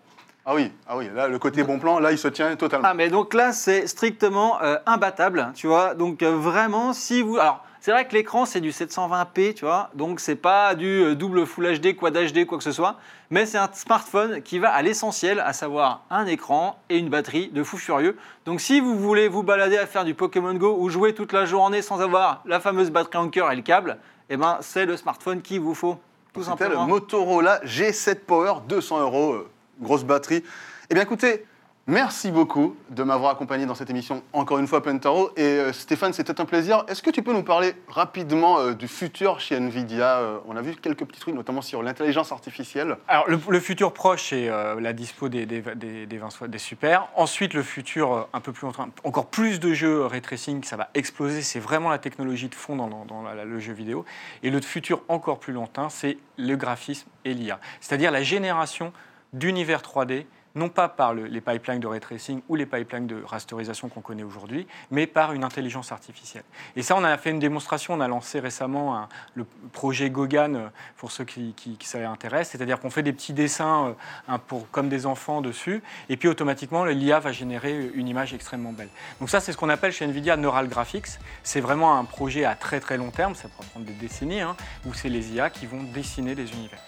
Ah 0.43 0.55
oui, 0.55 0.71
ah 0.87 0.97
oui, 0.97 1.07
là, 1.13 1.27
le 1.27 1.37
côté 1.37 1.63
bon 1.63 1.77
plan, 1.77 1.99
là, 1.99 2.11
il 2.11 2.17
se 2.17 2.27
tient 2.27 2.55
totalement. 2.55 2.87
Ah 2.89 2.95
mais 2.95 3.09
donc 3.09 3.35
là 3.35 3.53
c'est 3.53 3.85
strictement 3.85 4.59
euh, 4.63 4.77
imbattable, 4.87 5.51
tu 5.53 5.67
vois. 5.67 5.93
Donc 5.93 6.23
euh, 6.23 6.35
vraiment 6.35 6.93
si 6.93 7.21
vous 7.21 7.37
alors 7.37 7.63
c'est 7.79 7.91
vrai 7.91 8.07
que 8.07 8.13
l'écran 8.13 8.45
c'est 8.45 8.59
du 8.59 8.71
720p, 8.71 9.53
tu 9.53 9.65
vois. 9.65 9.91
Donc 9.93 10.19
c'est 10.19 10.35
pas 10.35 10.73
du 10.73 11.03
euh, 11.03 11.15
double 11.15 11.45
Full 11.45 11.79
HD, 11.79 11.95
Quad 11.95 12.17
HD 12.17 12.47
quoi 12.47 12.57
que 12.57 12.63
ce 12.63 12.71
soit, 12.71 12.95
mais 13.29 13.45
c'est 13.45 13.59
un 13.59 13.69
smartphone 13.71 14.41
qui 14.41 14.57
va 14.57 14.71
à 14.71 14.81
l'essentiel, 14.81 15.39
à 15.39 15.53
savoir 15.53 16.05
un 16.09 16.25
écran 16.25 16.79
et 16.89 16.97
une 16.97 17.09
batterie 17.09 17.49
de 17.49 17.63
fou 17.63 17.77
furieux. 17.77 18.17
Donc 18.45 18.61
si 18.61 18.79
vous 18.79 18.97
voulez 18.97 19.27
vous 19.27 19.43
balader 19.43 19.77
à 19.77 19.85
faire 19.85 20.05
du 20.05 20.15
Pokémon 20.15 20.55
Go 20.55 20.75
ou 20.79 20.89
jouer 20.89 21.13
toute 21.13 21.33
la 21.33 21.45
journée 21.45 21.83
sans 21.83 22.01
avoir 22.01 22.41
la 22.45 22.59
fameuse 22.59 22.89
batterie 22.89 23.19
en 23.19 23.29
cœur 23.29 23.51
et 23.51 23.55
le 23.55 23.61
câble, 23.61 23.97
eh 24.31 24.37
ben 24.37 24.57
c'est 24.61 24.87
le 24.87 24.97
smartphone 24.97 25.43
qu'il 25.43 25.59
vous 25.59 25.75
faut 25.75 25.99
tout 26.33 26.41
C'était 26.41 26.63
le 26.63 26.75
simplement. 26.75 26.87
Motorola 26.87 27.59
G7 27.63 28.21
Power, 28.25 28.53
200 28.67 29.01
euros, 29.01 29.35
grosse 29.81 30.03
batterie. 30.03 30.43
Eh 30.89 30.93
bien 30.93 31.03
écoutez, 31.03 31.45
merci 31.87 32.31
beaucoup 32.31 32.75
de 32.89 33.01
m'avoir 33.03 33.31
accompagné 33.31 33.65
dans 33.65 33.75
cette 33.75 33.89
émission, 33.89 34.21
encore 34.33 34.59
une 34.59 34.67
fois, 34.67 34.83
Pentaro. 34.83 35.31
Et 35.35 35.41
euh, 35.41 35.73
Stéphane, 35.73 36.13
c'était 36.13 36.39
un 36.39 36.45
plaisir. 36.45 36.83
Est-ce 36.87 37.01
que 37.01 37.09
tu 37.09 37.23
peux 37.23 37.33
nous 37.33 37.43
parler 37.43 37.73
rapidement 37.87 38.59
euh, 38.59 38.73
du 38.73 38.87
futur 38.87 39.39
chez 39.39 39.55
Nvidia? 39.55 40.17
Euh, 40.19 40.37
On 40.47 40.55
a 40.57 40.61
vu 40.61 40.75
quelques 40.75 41.05
petits 41.05 41.19
trucs, 41.19 41.33
notamment 41.33 41.61
sur 41.61 41.81
l'intelligence 41.81 42.31
artificielle. 42.31 42.97
Alors, 43.07 43.25
le, 43.27 43.59
futur 43.59 43.93
proche, 43.93 44.29
c'est 44.29 44.47
la 44.49 44.93
dispo 44.93 45.29
des, 45.29 45.45
des, 45.45 45.61
des, 45.75 46.05
des 46.05 46.17
20 46.17 46.29
soit- 46.29 46.47
des 46.47 46.57
super. 46.59 47.07
Ensuite, 47.15 47.53
le 47.53 47.63
futur 47.63 48.27
un 48.33 48.39
peu 48.41 48.51
plus 48.51 48.65
lointain, 48.65 48.89
encore 49.03 49.27
plus 49.27 49.59
de 49.59 49.73
jeux 49.73 50.05
ray 50.05 50.21
tracing, 50.21 50.63
ça 50.63 50.75
va 50.75 50.89
exploser. 50.93 51.41
C'est 51.41 51.59
vraiment 51.59 51.89
la 51.89 51.97
technologie 51.99 52.49
de 52.49 52.55
fond 52.55 52.75
dans, 52.75 53.23
la- 53.23 53.43
le 53.45 53.59
jeu 53.59 53.73
vidéo. 53.73 54.05
Et 54.43 54.49
le 54.49 54.61
futur 54.61 55.01
encore 55.07 55.39
plus 55.39 55.53
lointain, 55.53 55.89
c'est 55.89 56.17
le 56.37 56.55
graphisme 56.55 57.07
et 57.25 57.33
l'IA. 57.33 57.59
C'est-à-dire 57.79 58.11
la 58.11 58.23
génération 58.23 58.91
d'univers 59.33 59.81
3D, 59.81 60.25
non 60.53 60.67
pas 60.67 60.89
par 60.89 61.13
le- 61.13 61.27
les 61.27 61.39
pipelines 61.39 61.79
de 61.79 61.87
ray 61.87 62.01
tracing 62.01 62.41
ou 62.49 62.55
les 62.55 62.65
pipelines 62.65 63.07
de 63.07 63.23
rasterisation 63.25 63.87
qu'on 63.87 64.01
connaît 64.01 64.23
aujourd'hui, 64.23 64.67
mais 64.89 65.07
par 65.07 65.31
une 65.31 65.45
intelligence 65.45 65.93
artificielle. 65.93 66.43
Et 66.75 66.81
ça, 66.83 66.97
on 66.97 67.05
a 67.05 67.17
fait 67.17 67.29
une 67.29 67.39
démonstration, 67.39 67.93
on 67.93 68.01
a 68.01 68.07
lancé 68.09 68.41
récemment 68.41 69.07
le 69.35 69.45
projet 69.71 70.09
Gogan, 70.09 70.55
euh, 70.57 70.67
pour 70.97 71.13
ceux 71.13 71.23
qui, 71.23 71.53
qui- 71.55 71.77
qui 71.77 71.87
c'est-à-dire 71.87 72.81
qu'on 72.81 72.89
fait 72.89 73.01
des 73.01 73.13
petits 73.13 73.31
dessins 73.31 73.95
euh, 74.29 74.37
comme 74.73 74.89
des 74.89 75.05
enfants 75.05 75.39
dessus, 75.39 75.81
et 76.09 76.17
puis 76.17 76.27
automatiquement, 76.27 76.83
l'IA 76.83 77.21
va 77.21 77.31
générer 77.31 77.89
une 77.93 78.09
image 78.09 78.33
extrêmement 78.33 78.73
belle. 78.73 78.89
Donc 79.21 79.29
ça, 79.29 79.39
c'est 79.39 79.53
ce 79.53 79.57
qu'on 79.57 79.69
appelle 79.69 79.93
chez 79.93 80.03
NVIDIA 80.05 80.35
Neural 80.35 80.67
Graphics. 80.67 81.07
C'est 81.43 81.61
vraiment 81.61 81.97
un 81.97 82.03
projet 82.03 82.43
à 82.43 82.55
très 82.55 82.81
très 82.81 82.97
long 82.97 83.11
terme, 83.11 83.35
ça 83.35 83.47
peut 83.47 83.63
prendre 83.71 83.85
des 83.85 83.93
décennies, 83.93 84.41
hein, 84.41 84.57
où 84.85 84.93
c'est 84.93 85.07
les 85.07 85.31
IA 85.31 85.49
qui 85.49 85.65
vont 85.65 85.81
dessiner 85.83 86.35
des 86.35 86.51
univers. 86.51 86.79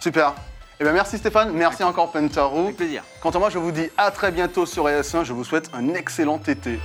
Super. 0.00 0.34
Eh 0.80 0.84
bien 0.84 0.94
merci 0.94 1.18
Stéphane, 1.18 1.52
merci 1.52 1.84
encore 1.84 2.10
Pentaro. 2.10 2.60
Avec 2.64 2.76
plaisir. 2.76 3.02
Quant 3.20 3.28
à 3.28 3.38
moi, 3.38 3.50
je 3.50 3.58
vous 3.58 3.70
dis 3.70 3.90
à 3.98 4.10
très 4.10 4.32
bientôt 4.32 4.64
sur 4.64 4.86
ES1. 4.86 5.24
Je 5.24 5.34
vous 5.34 5.44
souhaite 5.44 5.68
un 5.74 5.92
excellent 5.92 6.40
été. 6.46 6.80